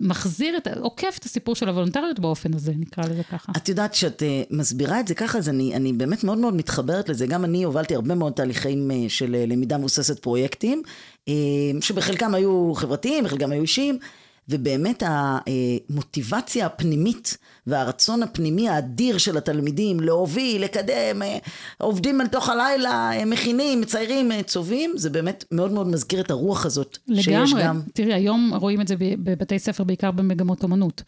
מחזיר 0.00 0.56
את, 0.56 0.68
עוקף 0.80 1.16
את 1.18 1.24
הסיפור 1.24 1.54
של 1.54 1.68
הוולונטריות 1.68 2.18
באופן 2.18 2.54
הזה, 2.54 2.72
נקרא 2.76 3.04
לזה 3.04 3.22
ככה. 3.22 3.52
את 3.56 3.68
יודעת 3.68 3.94
שאת 3.94 4.22
uh, 4.22 4.54
מסבירה 4.56 5.00
את 5.00 5.08
זה 5.08 5.14
ככה, 5.14 5.38
אז 5.38 5.48
אני, 5.48 5.76
אני 5.76 5.92
באמת 5.92 6.24
מאוד 6.24 6.38
מאוד 6.38 6.54
מתחברת 6.54 7.08
לזה. 7.08 7.26
גם 7.26 7.44
אני 7.44 7.62
הובלתי 7.62 7.94
הרבה 7.94 8.14
מאוד 8.14 8.32
תהליכים 8.32 8.90
uh, 8.90 8.94
של 9.08 9.36
למידה 9.48 9.78
מבוססת 9.78 10.18
פרויקטים, 10.18 10.82
שבחלקם 11.80 12.34
היו 12.34 12.72
חברתיים, 12.74 13.24
בחלקם 13.24 13.52
היו 13.52 13.62
אישיים, 13.62 13.98
ובאמת 14.50 15.02
המוטיבציה 15.06 16.66
הפנימית 16.66 17.36
והרצון 17.66 18.22
הפנימי 18.22 18.68
האדיר 18.68 19.18
של 19.18 19.36
התלמידים 19.36 20.00
להוביל, 20.00 20.62
לקדם, 20.62 21.22
אה, 21.22 21.38
עובדים 21.78 22.20
אל 22.20 22.26
תוך 22.26 22.48
הלילה, 22.48 23.10
אה, 23.12 23.24
מכינים, 23.24 23.80
מציירים, 23.80 24.32
אה, 24.32 24.42
צובעים, 24.42 24.92
זה 24.96 25.10
באמת 25.10 25.44
מאוד 25.52 25.72
מאוד 25.72 25.86
מזכיר 25.86 26.20
את 26.20 26.30
הרוח 26.30 26.66
הזאת. 26.66 26.98
שיש 27.14 27.28
לגמרי. 27.28 27.64
גם... 27.64 27.80
תראי, 27.94 28.14
היום 28.14 28.52
רואים 28.54 28.80
את 28.80 28.88
זה 28.88 28.94
בבתי 28.98 29.58
ספר, 29.58 29.84
בעיקר 29.84 30.10
במגמות 30.10 30.62
אומנות. 30.62 31.02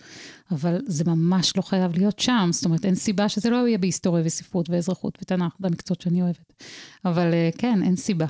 אבל 0.50 0.80
זה 0.86 1.04
ממש 1.04 1.56
לא 1.56 1.62
חייב 1.62 1.98
להיות 1.98 2.18
שם. 2.18 2.48
זאת 2.52 2.64
אומרת, 2.64 2.84
אין 2.84 2.94
סיבה 2.94 3.28
שזה 3.28 3.50
לא 3.50 3.68
יהיה 3.68 3.78
בהיסטוריה 3.78 4.22
וספרות 4.26 4.70
ואזרחות 4.70 5.18
ותנ"ך, 5.22 5.52
במקצועות 5.60 6.00
שאני 6.00 6.22
אוהבת. 6.22 6.62
אבל 7.04 7.32
כן, 7.58 7.82
אין 7.82 7.96
סיבה. 7.96 8.26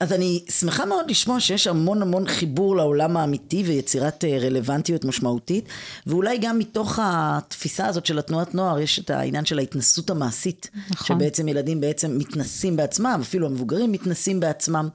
אז 0.00 0.12
אני 0.12 0.44
שמחה 0.50 0.84
מאוד 0.84 1.10
לשמוע 1.10 1.40
שיש 1.40 1.66
המון 1.66 2.02
המון 2.02 2.26
חיבור 2.28 2.76
לעולם 2.76 3.16
האמיתי 3.16 3.62
ויצירת 3.66 4.24
אה, 4.24 4.38
רלוונטיות 4.38 5.04
משמעותית, 5.04 5.68
ואולי 6.06 6.38
גם 6.38 6.58
מתוך 6.58 6.98
התפיסה 7.02 7.86
הזאת 7.86 8.06
של 8.06 8.18
התנועת 8.18 8.54
נוער 8.54 8.78
יש 8.78 8.98
את 8.98 9.10
העניין 9.10 9.44
של 9.44 9.58
ההתנסות 9.58 10.10
המעשית, 10.10 10.70
נכון. 10.90 11.18
שבעצם 11.18 11.48
ילדים 11.48 11.80
בעצם 11.80 12.18
מתנסים 12.18 12.76
בעצמם, 12.76 13.18
אפילו 13.22 13.46
המבוגרים 13.46 13.92
מתנסים 13.92 14.40
בעצמם. 14.40 14.88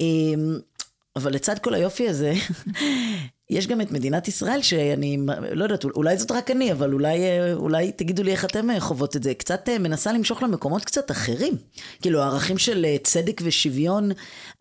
אמ, 0.00 0.58
אבל 1.16 1.32
לצד 1.32 1.58
כל 1.58 1.74
היופי 1.74 2.08
הזה, 2.08 2.32
יש 3.50 3.66
גם 3.66 3.80
את 3.80 3.92
מדינת 3.92 4.28
ישראל 4.28 4.62
שאני 4.62 5.18
לא 5.52 5.64
יודעת, 5.64 5.84
אולי 5.84 6.16
זאת 6.16 6.30
רק 6.30 6.50
אני, 6.50 6.72
אבל 6.72 6.92
אולי, 6.92 7.18
אה, 7.22 7.52
אולי 7.52 7.92
תגידו 7.92 8.22
לי 8.22 8.30
איך 8.30 8.44
אתם 8.44 8.70
אה, 8.70 8.80
חוות 8.80 9.16
את 9.16 9.22
זה. 9.22 9.34
קצת 9.34 9.68
אה, 9.68 9.78
מנסה 9.78 10.12
למשוך 10.12 10.42
למקומות 10.42 10.84
קצת 10.84 11.10
אחרים. 11.10 11.54
כאילו 12.02 12.22
הערכים 12.22 12.58
של 12.58 12.86
צדק 13.02 13.40
ושוויון, 13.44 14.10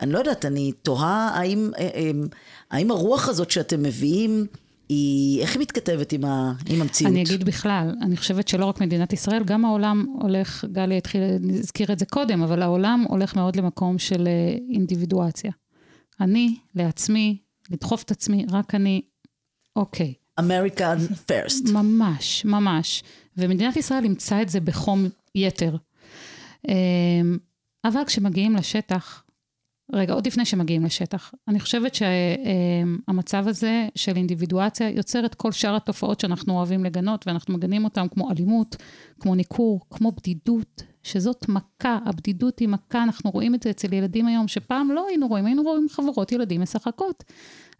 אני 0.01 0.11
לא 0.11 0.19
יודעת, 0.19 0.45
אני 0.45 0.71
תוהה 0.81 1.29
האם, 1.33 1.71
האם 2.71 2.91
הרוח 2.91 3.29
הזאת 3.29 3.51
שאתם 3.51 3.83
מביאים, 3.83 4.45
היא, 4.89 5.41
איך 5.41 5.53
היא 5.55 5.61
מתכתבת 5.61 6.11
עם, 6.11 6.25
ה, 6.25 6.53
עם 6.69 6.81
המציאות? 6.81 7.13
אני 7.13 7.23
אגיד 7.23 7.43
בכלל, 7.43 7.95
אני 8.01 8.17
חושבת 8.17 8.47
שלא 8.47 8.65
רק 8.65 8.81
מדינת 8.81 9.13
ישראל, 9.13 9.43
גם 9.43 9.65
העולם 9.65 10.05
הולך, 10.21 10.65
גלי 10.71 10.97
התחיל, 10.97 11.21
הזכיר 11.59 11.91
את 11.91 11.99
זה 11.99 12.05
קודם, 12.05 12.43
אבל 12.43 12.61
העולם 12.61 13.05
הולך 13.09 13.35
מאוד 13.35 13.55
למקום 13.55 13.99
של 13.99 14.27
אינדיבידואציה. 14.73 15.51
אני, 16.21 16.55
לעצמי, 16.75 17.37
לדחוף 17.71 18.03
את 18.03 18.11
עצמי, 18.11 18.45
רק 18.51 18.75
אני, 18.75 19.01
אוקיי. 19.75 20.13
American 20.39 21.13
first. 21.27 21.71
ממש, 21.71 22.45
ממש. 22.45 23.03
ומדינת 23.37 23.75
ישראל 23.75 24.03
אימצה 24.03 24.41
את 24.41 24.49
זה 24.49 24.59
בחום 24.59 25.05
יתר. 25.35 25.75
אמ, 26.67 27.37
אבל 27.85 28.05
כשמגיעים 28.05 28.55
לשטח, 28.55 29.23
רגע, 29.93 30.13
עוד 30.13 30.27
לפני 30.27 30.45
שמגיעים 30.45 30.85
לשטח, 30.85 31.33
אני 31.47 31.59
חושבת 31.59 31.95
שהמצב 31.95 33.47
הזה 33.47 33.87
של 33.95 34.15
אינדיבידואציה 34.15 34.89
יוצר 34.89 35.25
את 35.25 35.35
כל 35.35 35.51
שאר 35.51 35.75
התופעות 35.75 36.19
שאנחנו 36.19 36.53
אוהבים 36.53 36.83
לגנות, 36.83 37.27
ואנחנו 37.27 37.53
מגנים 37.53 37.83
אותן 37.83 38.07
כמו 38.07 38.31
אלימות, 38.31 38.75
כמו 39.19 39.35
ניכור, 39.35 39.81
כמו 39.89 40.11
בדידות, 40.11 40.83
שזאת 41.03 41.49
מכה, 41.49 41.99
הבדידות 42.05 42.59
היא 42.59 42.67
מכה, 42.67 43.03
אנחנו 43.03 43.31
רואים 43.31 43.55
את 43.55 43.63
זה 43.63 43.69
אצל 43.69 43.93
ילדים 43.93 44.27
היום, 44.27 44.47
שפעם 44.47 44.91
לא 44.91 45.07
היינו 45.07 45.27
רואים, 45.27 45.45
היינו 45.45 45.63
רואים 45.63 45.87
חברות 45.91 46.31
ילדים 46.31 46.61
משחקות. 46.61 47.23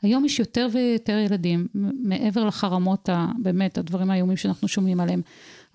היום 0.02 0.26
יש 0.26 0.40
יותר 0.40 0.68
ויותר 0.72 1.18
ילדים, 1.18 1.68
מעבר 2.04 2.46
לחרמות, 2.46 3.10
באמת, 3.42 3.78
הדברים 3.78 4.12
האיומים 4.12 4.38
שאנחנו 4.38 4.68
שומעים 4.68 5.00
עליהם. 5.00 5.22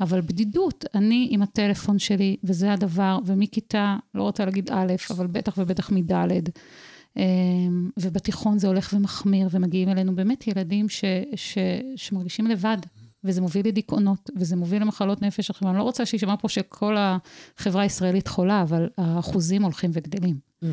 אבל 0.01 0.21
בדידות, 0.21 0.85
אני 0.95 1.29
עם 1.31 1.43
הטלפון 1.43 1.99
שלי, 1.99 2.37
וזה 2.45 2.73
הדבר, 2.73 3.19
ומכיתה, 3.27 3.97
לא 4.15 4.23
רוצה 4.23 4.45
להגיד 4.45 4.71
א', 4.73 4.93
אבל 5.11 5.27
בטח 5.27 5.55
ובטח 5.59 5.91
מד', 5.91 6.49
אמ, 7.17 7.91
ובתיכון 7.97 8.59
זה 8.59 8.67
הולך 8.67 8.93
ומחמיר, 8.97 9.49
ומגיעים 9.51 9.89
אלינו 9.89 10.15
באמת 10.15 10.47
ילדים 10.47 10.89
ש, 10.89 11.05
ש, 11.35 11.59
שמרגישים 11.97 12.47
לבד, 12.47 12.79
וזה 13.25 13.41
מוביל 13.41 13.67
לדיכאונות, 13.67 14.31
וזה 14.37 14.57
מוביל 14.57 14.83
למחלות 14.83 15.23
נפש. 15.23 15.51
עכשיו, 15.51 15.69
אני 15.69 15.79
לא 15.79 15.83
רוצה 15.83 16.07
שיישמע 16.07 16.35
פה 16.41 16.49
שכל 16.49 16.97
החברה 16.99 17.83
הישראלית 17.83 18.29
חולה, 18.29 18.63
אבל 18.63 18.89
האחוזים 18.99 19.63
הולכים 19.63 19.91
וגדלים. 19.95 20.39
Mm-hmm. 20.65 20.67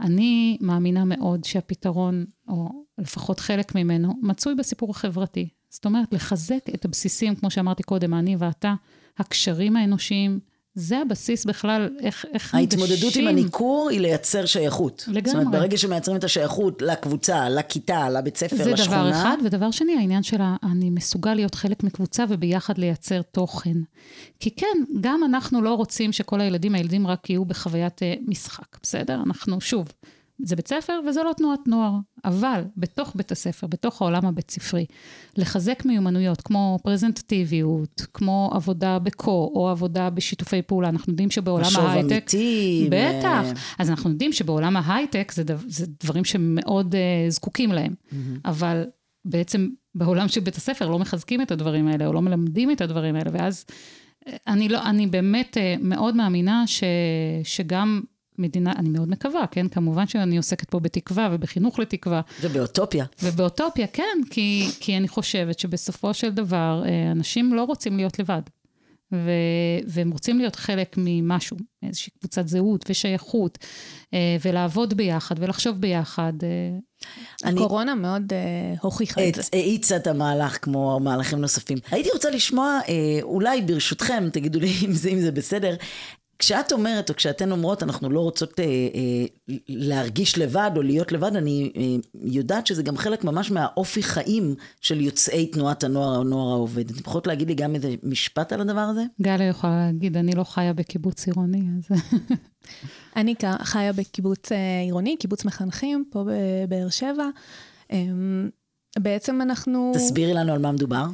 אני 0.00 0.58
מאמינה 0.60 1.04
מאוד 1.04 1.44
שהפתרון, 1.44 2.24
או 2.48 2.84
לפחות 2.98 3.40
חלק 3.40 3.74
ממנו, 3.74 4.14
מצוי 4.22 4.54
בסיפור 4.54 4.90
החברתי. 4.90 5.48
זאת 5.70 5.84
אומרת, 5.84 6.12
לחזק 6.12 6.64
את 6.74 6.84
הבסיסים, 6.84 7.34
כמו 7.34 7.50
שאמרתי 7.50 7.82
קודם, 7.82 8.14
אני 8.14 8.36
ואתה, 8.38 8.74
הקשרים 9.18 9.76
האנושיים, 9.76 10.40
זה 10.76 10.98
הבסיס 10.98 11.44
בכלל, 11.44 11.88
איך, 12.00 12.24
איך 12.34 12.54
ההתמודדות 12.54 13.02
ניגשים. 13.02 13.28
עם 13.28 13.38
הניכור 13.38 13.88
היא 13.90 14.00
לייצר 14.00 14.46
שייכות. 14.46 15.04
לגמרי. 15.08 15.30
זאת 15.30 15.34
אומרת, 15.34 15.60
ברגע 15.60 15.78
שמייצרים 15.78 16.16
את 16.16 16.24
השייכות 16.24 16.82
לקבוצה, 16.82 17.48
לכיתה, 17.48 18.08
לבית 18.08 18.36
ספר, 18.36 18.56
זה 18.56 18.72
לשכונה... 18.72 19.04
זה 19.04 19.10
דבר 19.10 19.10
אחד, 19.10 19.36
ודבר 19.44 19.70
שני, 19.70 19.96
העניין 19.96 20.22
של 20.22 20.36
אני 20.62 20.90
מסוגל 20.90 21.34
להיות 21.34 21.54
חלק 21.54 21.82
מקבוצה 21.82 22.24
וביחד 22.28 22.78
לייצר 22.78 23.22
תוכן. 23.22 23.76
כי 24.40 24.50
כן, 24.50 24.84
גם 25.00 25.20
אנחנו 25.24 25.62
לא 25.62 25.74
רוצים 25.74 26.12
שכל 26.12 26.40
הילדים, 26.40 26.74
הילדים 26.74 27.06
רק 27.06 27.30
יהיו 27.30 27.44
בחוויית 27.44 28.02
אה, 28.02 28.14
משחק, 28.26 28.78
בסדר? 28.82 29.20
אנחנו, 29.26 29.60
שוב, 29.60 29.92
זה 30.38 30.56
בית 30.56 30.68
ספר 30.68 31.00
וזה 31.08 31.22
לא 31.22 31.32
תנועת 31.36 31.68
נוער, 31.68 31.92
אבל 32.24 32.64
בתוך 32.76 33.12
בית 33.14 33.32
הספר, 33.32 33.66
בתוך 33.66 34.02
העולם 34.02 34.26
הבית 34.26 34.50
ספרי, 34.50 34.86
לחזק 35.36 35.82
מיומנויות 35.84 36.40
כמו 36.40 36.78
פרזנטטיביות, 36.82 38.06
כמו 38.14 38.50
עבודה 38.52 38.98
בקו 38.98 39.52
או 39.54 39.68
עבודה 39.68 40.10
בשיתופי 40.10 40.62
פעולה, 40.62 40.88
אנחנו 40.88 41.12
יודעים 41.12 41.30
שבעולם 41.30 41.64
ההייטק... 41.76 42.04
משוב 42.04 42.12
אמיתי. 42.12 42.88
בטח. 42.90 43.44
ו... 43.44 43.52
אז 43.78 43.90
אנחנו 43.90 44.10
יודעים 44.10 44.32
שבעולם 44.32 44.76
ההייטק 44.76 45.32
זה, 45.32 45.44
דו, 45.44 45.54
זה 45.66 45.86
דברים 46.04 46.24
שמאוד 46.24 46.94
uh, 46.94 47.30
זקוקים 47.30 47.72
להם, 47.72 47.94
mm-hmm. 47.94 48.14
אבל 48.44 48.84
בעצם 49.24 49.68
בעולם 49.94 50.28
של 50.28 50.40
בית 50.40 50.56
הספר 50.56 50.88
לא 50.88 50.98
מחזקים 50.98 51.42
את 51.42 51.50
הדברים 51.50 51.88
האלה, 51.88 52.06
או 52.06 52.12
לא 52.12 52.22
מלמדים 52.22 52.70
את 52.70 52.80
הדברים 52.80 53.16
האלה, 53.16 53.30
ואז 53.32 53.64
אה, 54.26 54.36
אני, 54.46 54.68
לא, 54.68 54.82
אני 54.82 55.06
באמת 55.06 55.56
uh, 55.56 55.82
מאוד 55.82 56.16
מאמינה 56.16 56.66
ש, 56.66 56.84
שגם 57.44 58.00
מדינה, 58.38 58.72
אני 58.72 58.88
מאוד 58.88 59.08
מקווה, 59.08 59.46
כן? 59.50 59.68
כמובן 59.68 60.06
שאני 60.06 60.36
עוסקת 60.36 60.70
פה 60.70 60.80
בתקווה 60.80 61.28
ובחינוך 61.32 61.78
לתקווה. 61.78 62.20
ובאוטופיה. 62.42 63.04
ובאוטופיה, 63.22 63.86
כן, 63.86 64.18
כי, 64.30 64.66
כי 64.80 64.96
אני 64.96 65.08
חושבת 65.08 65.58
שבסופו 65.58 66.14
של 66.14 66.30
דבר, 66.30 66.82
אה, 66.86 67.10
אנשים 67.12 67.54
לא 67.54 67.64
רוצים 67.64 67.96
להיות 67.96 68.18
לבד. 68.18 68.42
ו, 69.12 69.30
והם 69.86 70.10
רוצים 70.10 70.38
להיות 70.38 70.56
חלק 70.56 70.94
ממשהו, 70.98 71.56
איזושהי 71.82 72.12
קבוצת 72.18 72.48
זהות 72.48 72.84
ושייכות, 72.88 73.58
אה, 74.14 74.36
ולעבוד 74.44 74.94
ביחד 74.94 75.34
ולחשוב 75.38 75.80
ביחד. 75.80 76.32
אה. 76.42 76.48
אני... 77.44 77.60
הקורונה 77.60 77.94
מאוד 77.94 78.32
uh, 78.32 78.78
הוכיחה 78.80 79.28
את 79.28 79.34
זה. 79.34 79.42
האיצה 79.52 79.96
את 79.96 80.06
המהלך 80.06 80.64
כמו 80.64 81.00
מהלכים 81.00 81.40
נוספים. 81.40 81.78
הייתי 81.90 82.10
רוצה 82.10 82.30
לשמוע, 82.30 82.80
אולי 83.22 83.62
ברשותכם, 83.62 84.28
תגידו 84.32 84.60
לי 84.60 84.72
אם 84.84 84.92
זה, 84.92 85.08
אם 85.08 85.20
זה 85.20 85.32
בסדר, 85.32 85.74
כשאת 86.38 86.72
אומרת, 86.72 87.10
או 87.10 87.14
כשאתן 87.14 87.52
אומרות, 87.52 87.82
אנחנו 87.82 88.10
לא 88.10 88.20
רוצות 88.20 88.60
אה, 88.60 88.64
אה, 88.64 89.54
להרגיש 89.68 90.38
לבד 90.38 90.70
או 90.76 90.82
להיות 90.82 91.12
לבד, 91.12 91.36
אני 91.36 91.72
אה, 91.76 91.82
יודעת 92.14 92.66
שזה 92.66 92.82
גם 92.82 92.96
חלק 92.96 93.24
ממש 93.24 93.50
מהאופי 93.50 94.02
חיים 94.02 94.54
של 94.80 95.00
יוצאי 95.00 95.46
תנועת 95.46 95.84
הנוער 95.84 96.16
או 96.16 96.20
הנוער 96.20 96.52
העובד. 96.52 96.90
את 96.90 97.00
יכולות 97.00 97.26
להגיד 97.26 97.48
לי 97.48 97.54
גם 97.54 97.74
איזה 97.74 97.94
משפט 98.02 98.52
על 98.52 98.60
הדבר 98.60 98.80
הזה? 98.80 99.04
גלי 99.22 99.44
יכולה 99.44 99.86
להגיד, 99.86 100.16
אני 100.16 100.32
לא 100.32 100.44
חיה 100.44 100.72
בקיבוץ 100.72 101.26
עירוני, 101.26 101.62
אז... 101.78 101.98
אני 103.16 103.34
חיה 103.62 103.92
בקיבוץ 103.92 104.52
אה, 104.52 104.80
עירוני, 104.84 105.16
קיבוץ 105.16 105.44
מחנכים, 105.44 106.04
פה 106.10 106.24
בבאר 106.24 106.88
שבע. 106.88 107.28
אמ, 107.92 108.48
בעצם 108.98 109.42
אנחנו... 109.42 109.92
תסבירי 109.94 110.34
לנו 110.34 110.52
על 110.52 110.58
מה 110.58 110.72
מדובר. 110.72 111.06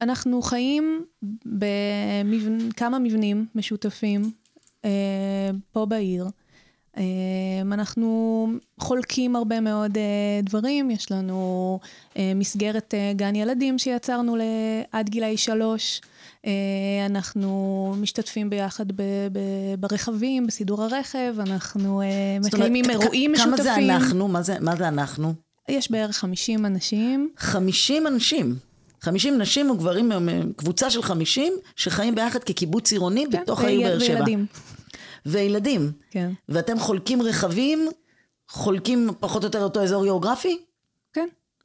אנחנו 0.00 0.42
חיים 0.42 1.04
בכמה 1.46 2.98
מבנים 2.98 3.46
משותפים 3.54 4.30
אה, 4.84 5.50
פה 5.72 5.86
בעיר. 5.86 6.26
אה, 6.96 7.02
אנחנו 7.72 8.48
חולקים 8.80 9.36
הרבה 9.36 9.60
מאוד 9.60 9.98
אה, 9.98 10.40
דברים, 10.42 10.90
יש 10.90 11.12
לנו 11.12 11.78
מסגרת 12.34 12.94
גן 13.16 13.34
ילדים 13.34 13.78
שיצרנו 13.78 14.36
עד 14.92 15.08
גילאי 15.08 15.36
שלוש. 15.36 16.00
אנחנו 17.06 17.94
משתתפים 18.00 18.50
ביחד 18.50 18.92
ב- 18.92 19.02
ב- 19.32 19.80
ברכבים, 19.80 20.46
בסידור 20.46 20.82
הרכב, 20.82 21.34
אנחנו 21.40 22.02
מקיימים 22.44 22.90
אירועים 22.90 23.32
משותפים. 23.32 23.54
כמה 23.54 23.62
זה 23.62 23.74
אנחנו? 23.74 24.28
מה 24.28 24.42
זה, 24.42 24.56
מה 24.60 24.76
זה 24.76 24.88
אנחנו? 24.88 25.34
יש 25.68 25.90
בערך 25.90 26.16
50 26.16 26.66
אנשים. 26.66 27.30
50 27.36 28.06
אנשים? 28.06 28.56
50 29.06 29.38
נשים 29.38 29.70
וגברים, 29.70 30.12
קבוצה 30.56 30.90
של 30.90 31.02
50 31.02 31.52
שחיים 31.76 32.14
ביחד 32.14 32.44
כקיבוץ 32.44 32.92
עירוני 32.92 33.24
כן, 33.32 33.42
בתוך 33.42 33.60
העיר 33.60 33.88
באר 33.88 33.98
שבע. 33.98 34.14
וילדים. 34.14 34.46
וילדים. 35.26 35.92
כן. 36.10 36.30
ואתם 36.48 36.78
חולקים 36.78 37.22
רכבים, 37.22 37.88
חולקים 38.48 39.10
פחות 39.20 39.42
או 39.42 39.48
יותר 39.48 39.62
אותו 39.62 39.82
אזור 39.82 40.02
גיאוגרפי? 40.02 40.58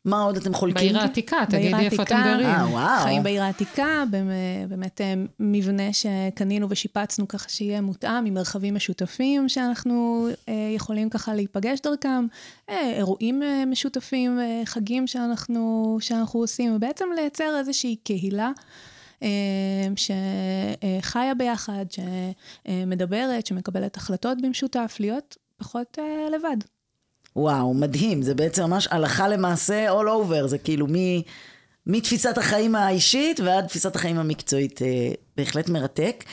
מה 0.05 0.21
עוד 0.21 0.37
אתם 0.37 0.53
חולקים? 0.53 0.87
בעיר 0.87 0.99
העתיקה, 0.99 1.43
תגידי 1.49 1.85
איפה 1.85 2.03
אתם 2.03 2.21
גרים. 2.23 2.45
אה, 2.45 2.67
וואו. 2.71 3.03
חיים 3.03 3.23
בעיר 3.23 3.43
העתיקה, 3.43 4.03
באמת 4.69 5.01
אה, 5.01 5.13
מבנה 5.39 5.93
שקנינו 5.93 6.69
ושיפצנו 6.69 7.27
ככה 7.27 7.49
שיהיה 7.49 7.81
מותאם, 7.81 8.25
עם 8.25 8.33
מרחבים 8.33 8.75
משותפים 8.75 9.49
שאנחנו 9.49 10.27
אה, 10.49 10.53
יכולים 10.75 11.09
ככה 11.09 11.33
להיפגש 11.33 11.79
דרכם, 11.81 12.25
אה, 12.69 12.93
אירועים 12.95 13.41
משותפים, 13.67 14.39
חגים 14.65 15.07
שאנחנו, 15.07 15.97
שאנחנו 16.01 16.39
עושים, 16.39 16.75
ובעצם 16.75 17.05
לייצר 17.15 17.57
איזושהי 17.59 17.95
קהילה. 17.95 18.51
שחיה 19.95 21.33
ביחד, 21.37 21.85
שמדברת, 21.91 23.45
שמקבלת 23.45 23.97
החלטות 23.97 24.41
במשותף, 24.41 24.97
להיות 24.99 25.37
פחות 25.57 25.97
לבד. 26.33 26.57
וואו, 27.35 27.73
מדהים, 27.73 28.21
זה 28.21 28.35
בעצם 28.35 28.63
ממש 28.63 28.87
הלכה 28.91 29.27
למעשה 29.27 29.91
all 29.91 30.05
over, 30.05 30.47
זה 30.47 30.57
כאילו 30.57 30.87
מ... 30.87 30.95
מתפיסת 31.87 32.37
החיים 32.37 32.75
האישית 32.75 33.39
ועד 33.39 33.67
תפיסת 33.67 33.95
החיים 33.95 34.17
המקצועית, 34.17 34.81
אה, 34.81 35.11
בהחלט 35.37 35.69
מרתק. 35.69 36.23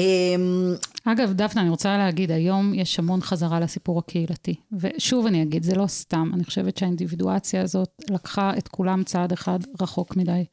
אמ, 0.00 0.74
אגב, 1.04 1.32
דפנה, 1.32 1.62
אני 1.62 1.70
רוצה 1.70 1.98
להגיד, 1.98 2.30
היום 2.30 2.74
יש 2.74 2.98
המון 2.98 3.20
חזרה 3.20 3.60
לסיפור 3.60 3.98
הקהילתי. 3.98 4.54
ושוב 4.72 5.26
אני 5.26 5.42
אגיד, 5.42 5.62
זה 5.62 5.74
לא 5.74 5.86
סתם, 5.86 6.30
אני 6.34 6.44
חושבת 6.44 6.76
שהאינדיבידואציה 6.76 7.62
הזאת 7.62 8.02
לקחה 8.10 8.52
את 8.58 8.68
כולם 8.68 9.04
צעד 9.04 9.32
אחד 9.32 9.58
רחוק 9.80 10.16
מדי. 10.16 10.44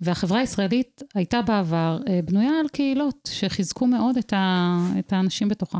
והחברה 0.00 0.38
הישראלית 0.38 1.02
הייתה 1.14 1.42
בעבר 1.42 1.98
אה, 2.08 2.20
בנויה 2.24 2.60
על 2.60 2.68
קהילות 2.68 3.28
שחיזקו 3.32 3.86
מאוד 3.86 4.16
את, 4.16 4.32
ה, 4.32 4.76
את 4.98 5.12
האנשים 5.12 5.48
בתוכה. 5.48 5.78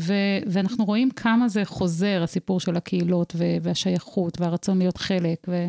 ו- 0.00 0.38
ואנחנו 0.46 0.84
רואים 0.84 1.10
כמה 1.10 1.48
זה 1.48 1.64
חוזר, 1.64 2.20
הסיפור 2.22 2.60
של 2.60 2.76
הקהילות 2.76 3.32
ו- 3.36 3.56
והשייכות 3.62 4.40
והרצון 4.40 4.78
להיות 4.78 4.96
חלק. 4.96 5.46
ו- 5.48 5.66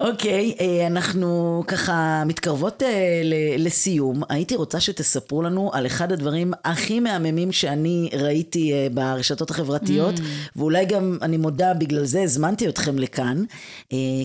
אוקיי, 0.00 0.54
okay, 0.56 0.60
אה, 0.60 0.86
אנחנו 0.86 1.62
ככה 1.66 2.22
מתקרבות 2.26 2.82
אה, 2.82 3.20
לסיום. 3.58 4.22
הייתי 4.28 4.56
רוצה 4.56 4.80
שתספרו 4.80 5.42
לנו 5.42 5.70
על 5.72 5.86
אחד 5.86 6.12
הדברים 6.12 6.52
הכי 6.64 7.00
מהממים 7.00 7.52
שאני 7.52 8.10
ראיתי 8.12 8.72
אה, 8.72 8.86
ברשתות 8.92 9.50
החברתיות, 9.50 10.14
mm. 10.14 10.22
ואולי 10.56 10.84
גם, 10.84 11.18
אני 11.22 11.36
מודה, 11.36 11.74
בגלל 11.74 12.04
זה 12.04 12.22
הזמנתי 12.22 12.68
אתכם 12.68 12.98
לכאן, 12.98 13.44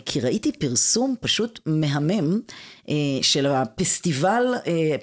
כי 0.05 0.19
ראיתי 0.21 0.51
פרסום 0.51 1.15
פשוט 1.19 1.60
מהמם. 1.65 2.39
של 3.21 3.45
הפסטיבל, 3.45 4.43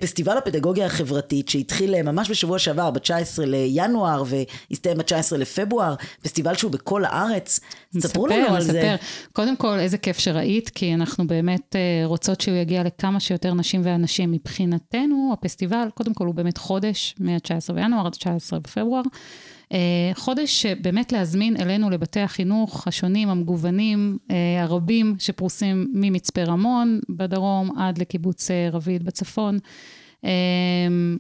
פסטיבל 0.01 0.39
הפדגוגיה 0.39 0.87
החברתית 0.87 1.49
שהתחיל 1.49 2.03
ממש 2.03 2.31
בשבוע 2.31 2.59
שעבר, 2.59 2.91
ב-19 2.91 3.39
לינואר 3.47 4.23
והסתיים 4.27 4.99
ב-19 4.99 5.37
לפברואר, 5.37 5.95
פסטיבל 6.23 6.55
שהוא 6.55 6.71
בכל 6.71 7.05
הארץ. 7.05 7.61
ספרו 7.99 8.27
לנו 8.27 8.47
על 8.47 8.57
נספר. 8.57 8.73
זה. 8.73 8.97
קודם 9.33 9.57
כל, 9.57 9.79
איזה 9.79 9.99
כיף 9.99 10.19
שראית. 10.19 10.58
להיט, 10.59 10.69
כי 10.69 10.95
אנחנו 10.95 11.27
באמת 11.27 11.77
אה, 11.77 12.07
רוצות 12.07 12.41
שהוא 12.41 12.57
יגיע 12.57 12.83
לכמה 12.83 13.21
שיותר 13.21 13.55
נשים 13.55 13.81
ואנשים. 13.85 14.31
מבחינתנו, 14.31 15.31
הפסטיבל, 15.33 15.89
קודם 15.95 16.15
כל 16.15 16.27
הוא 16.27 16.35
באמת 16.35 16.59
חודש, 16.59 17.15
מ-19 17.21 17.73
בינואר 17.75 18.07
עד 18.07 18.13
19 18.13 18.59
בפברואר. 18.59 19.03
אה, 19.73 19.79
חודש 20.15 20.63
שבאמת 20.63 21.13
להזמין 21.13 21.57
אלינו 21.57 21.91
לבתי 21.91 22.21
החינוך 22.21 22.89
השונים, 22.89 23.29
המגוונים, 23.29 24.19
אה, 24.31 24.63
הרבים, 24.63 25.17
שפרוסים 25.19 25.87
ממצפה 25.93 26.43
רמון 26.43 27.01
בדרום 27.09 27.79
עד 27.79 27.99
לקיבוץ 27.99 28.51
רביד 28.73 29.05
בצפון. 29.05 29.59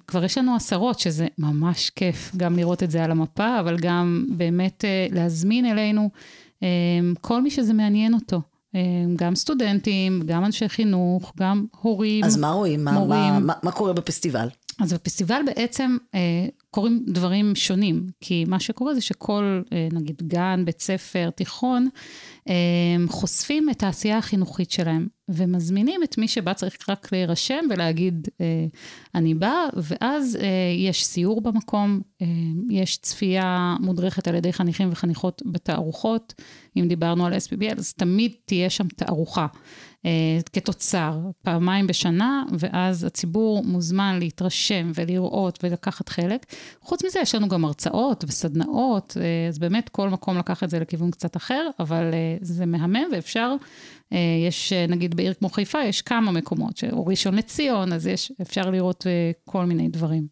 כבר 0.06 0.24
יש 0.24 0.38
לנו 0.38 0.56
עשרות, 0.56 0.98
שזה 0.98 1.26
ממש 1.38 1.90
כיף 1.90 2.32
גם 2.36 2.56
לראות 2.56 2.82
את 2.82 2.90
זה 2.90 3.04
על 3.04 3.10
המפה, 3.10 3.60
אבל 3.60 3.76
גם 3.78 4.24
באמת 4.28 4.84
להזמין 5.10 5.64
אלינו 5.64 6.10
כל 7.20 7.42
מי 7.42 7.50
שזה 7.50 7.74
מעניין 7.74 8.14
אותו. 8.14 8.40
גם 9.16 9.34
סטודנטים, 9.34 10.22
גם 10.26 10.44
אנשי 10.44 10.68
חינוך, 10.68 11.32
גם 11.38 11.66
הורים, 11.80 12.24
אז 12.24 12.36
מה 12.36 12.50
רואים? 12.50 12.84
מה, 12.84 12.92
מורים. 12.92 13.32
מה, 13.32 13.38
מה, 13.40 13.54
מה 13.62 13.72
קורה 13.72 13.92
בפסטיבל? 13.92 14.48
אז 14.80 14.92
בפסטיבל 14.92 15.40
בעצם 15.46 15.96
אה, 16.14 16.46
קורים 16.70 17.04
דברים 17.06 17.54
שונים, 17.54 18.06
כי 18.20 18.44
מה 18.48 18.60
שקורה 18.60 18.94
זה 18.94 19.00
שכל, 19.00 19.62
אה, 19.72 19.88
נגיד 19.92 20.22
גן, 20.22 20.62
בית 20.64 20.80
ספר, 20.80 21.30
תיכון, 21.30 21.88
אה, 22.48 22.54
חושפים 23.08 23.70
את 23.70 23.82
העשייה 23.82 24.18
החינוכית 24.18 24.70
שלהם, 24.70 25.06
ומזמינים 25.28 26.02
את 26.02 26.18
מי 26.18 26.28
שבא 26.28 26.52
צריך 26.52 26.90
רק 26.90 27.12
להירשם 27.12 27.64
ולהגיד, 27.70 28.28
אה, 28.40 28.66
אני 29.14 29.34
בא, 29.34 29.66
ואז 29.76 30.38
יש 30.76 31.04
סיור 31.06 31.40
במקום, 31.40 32.00
יש 32.70 32.96
צפייה 32.96 33.76
מודרכת 33.80 34.28
על 34.28 34.34
ידי 34.34 34.52
חניכים 34.52 34.88
וחניכות 34.92 35.42
בתערוכות. 35.46 36.34
אם 36.76 36.88
דיברנו 36.88 37.26
על 37.26 37.32
SPBL, 37.32 37.78
אז 37.78 37.92
תמיד 37.92 38.32
תהיה 38.44 38.70
שם 38.70 38.88
תערוכה. 38.88 39.46
אה, 40.06 40.38
כתוצר, 40.52 41.20
פעמיים 41.42 41.86
בשנה, 41.86 42.42
ואז 42.58 43.04
הציבור 43.04 43.64
מוזמן 43.64 44.18
להתרשם 44.18 44.92
ולראות 44.94 45.58
ולקחת 45.62 46.08
חלק. 46.08 46.46
חוץ 46.80 47.04
מזה, 47.04 47.18
יש 47.20 47.34
לנו 47.34 47.48
גם 47.48 47.64
הרצאות 47.64 48.24
וסדנאות, 48.28 49.16
אה, 49.20 49.48
אז 49.48 49.58
באמת 49.58 49.88
כל 49.88 50.08
מקום 50.08 50.38
לקח 50.38 50.64
את 50.64 50.70
זה 50.70 50.78
לכיוון 50.78 51.10
קצת 51.10 51.36
אחר, 51.36 51.70
אבל 51.78 52.10
אה, 52.12 52.36
זה 52.40 52.66
מהמם 52.66 53.04
ואפשר, 53.12 53.54
יש, 54.48 54.72
נגיד 54.72 55.14
בעיר 55.16 55.34
כמו 55.34 55.48
חיפה, 55.48 55.84
יש 55.84 56.02
כמה 56.02 56.32
מקומות, 56.32 56.84
או 56.92 57.06
ראשון 57.06 57.34
לציון, 57.34 57.92
אז 57.92 58.06
יש, 58.06 58.32
אפשר 58.42 58.70
לראות 58.70 59.06
כל 59.44 59.64
מיני 59.64 59.88
דברים. 59.88 60.26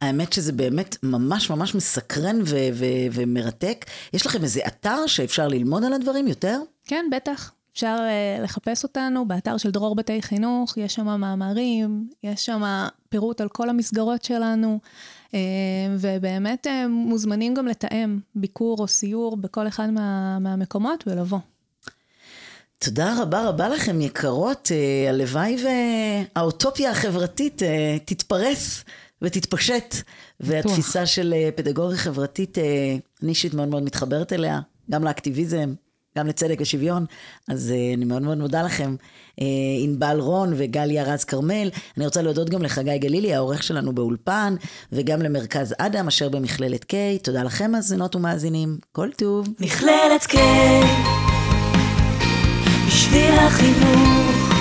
האמת 0.00 0.32
שזה 0.32 0.52
באמת 0.52 0.96
ממש 1.02 1.50
ממש 1.50 1.74
מסקרן 1.74 2.40
ו- 2.46 2.68
ו- 2.72 3.06
ומרתק. 3.12 3.84
יש 4.12 4.26
לכם 4.26 4.42
איזה 4.42 4.60
אתר 4.66 5.06
שאפשר 5.06 5.48
ללמוד 5.48 5.84
על 5.84 5.92
הדברים 5.92 6.28
יותר? 6.28 6.58
כן, 6.84 7.04
בטח. 7.12 7.52
אפשר 7.74 7.96
uh, 7.98 8.42
לחפש 8.42 8.82
אותנו 8.82 9.28
באתר 9.28 9.56
של 9.56 9.70
דרור 9.70 9.94
בתי 9.94 10.22
חינוך, 10.22 10.76
יש 10.76 10.94
שם 10.94 11.20
מאמרים, 11.20 12.08
יש 12.22 12.46
שם 12.46 12.62
פירוט 13.08 13.40
על 13.40 13.48
כל 13.48 13.68
המסגרות 13.68 14.24
שלנו, 14.24 14.78
uh, 15.28 15.34
ובאמת 15.98 16.66
uh, 16.66 16.88
מוזמנים 16.88 17.54
גם 17.54 17.66
לתאם 17.66 18.18
ביקור 18.34 18.78
או 18.78 18.88
סיור 18.88 19.36
בכל 19.36 19.68
אחד 19.68 19.90
מה, 19.90 20.38
מהמקומות 20.38 21.04
ולבוא. 21.06 21.38
תודה 22.78 23.22
רבה 23.22 23.48
רבה 23.48 23.68
לכם, 23.68 24.00
יקרות. 24.00 24.70
הלוואי 25.08 25.56
והאוטופיה 26.34 26.90
החברתית 26.90 27.62
תתפרס 28.04 28.84
ותתפשט, 29.22 29.94
והתפיסה 30.40 31.06
של 31.06 31.34
פדגוגיה 31.56 31.98
חברתית, 31.98 32.58
אני 33.22 33.28
אישית 33.30 33.54
מאוד 33.54 33.68
מאוד 33.68 33.82
מתחברת 33.82 34.32
אליה, 34.32 34.60
גם 34.90 35.04
לאקטיביזם. 35.04 35.74
גם 36.18 36.26
לצדק 36.26 36.58
ושוויון, 36.60 37.04
אז 37.48 37.72
uh, 37.72 37.96
אני 37.96 38.04
מאוד 38.04 38.22
מאוד 38.22 38.38
מודה 38.38 38.62
לכם. 38.62 38.96
uh, 39.40 39.42
ענבל 39.82 40.16
רון 40.20 40.52
וגליה 40.56 41.04
רז 41.04 41.24
כרמל. 41.24 41.70
אני 41.96 42.04
רוצה 42.04 42.22
להודות 42.22 42.50
גם 42.50 42.62
לחגי 42.62 42.98
גלילי, 42.98 43.34
העורך 43.34 43.62
שלנו 43.62 43.92
באולפן, 43.92 44.54
וגם 44.92 45.22
למרכז 45.22 45.74
אדם, 45.78 46.08
אשר 46.08 46.28
במכללת 46.28 46.82
K. 46.82 46.94
תודה 47.22 47.42
לכם, 47.42 47.70
מאזינות 47.70 48.16
ומאזינים. 48.16 48.78
כל 48.92 49.08
טוב. 49.16 49.48
מכללת 49.60 50.22
K, 50.22 50.36
בשביל 52.86 53.34
החינוך. 53.34 54.52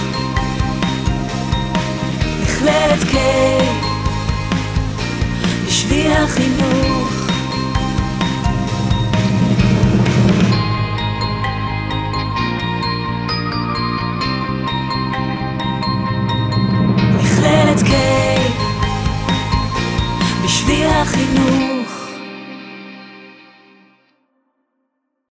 מכללת 2.44 3.00
K, 3.12 3.16
בשביל 5.68 6.12
החינוך. 6.12 7.21
ילד 17.52 17.82
קיי 17.82 18.38
בשביל 20.44 20.88
החינוך. 20.88 21.81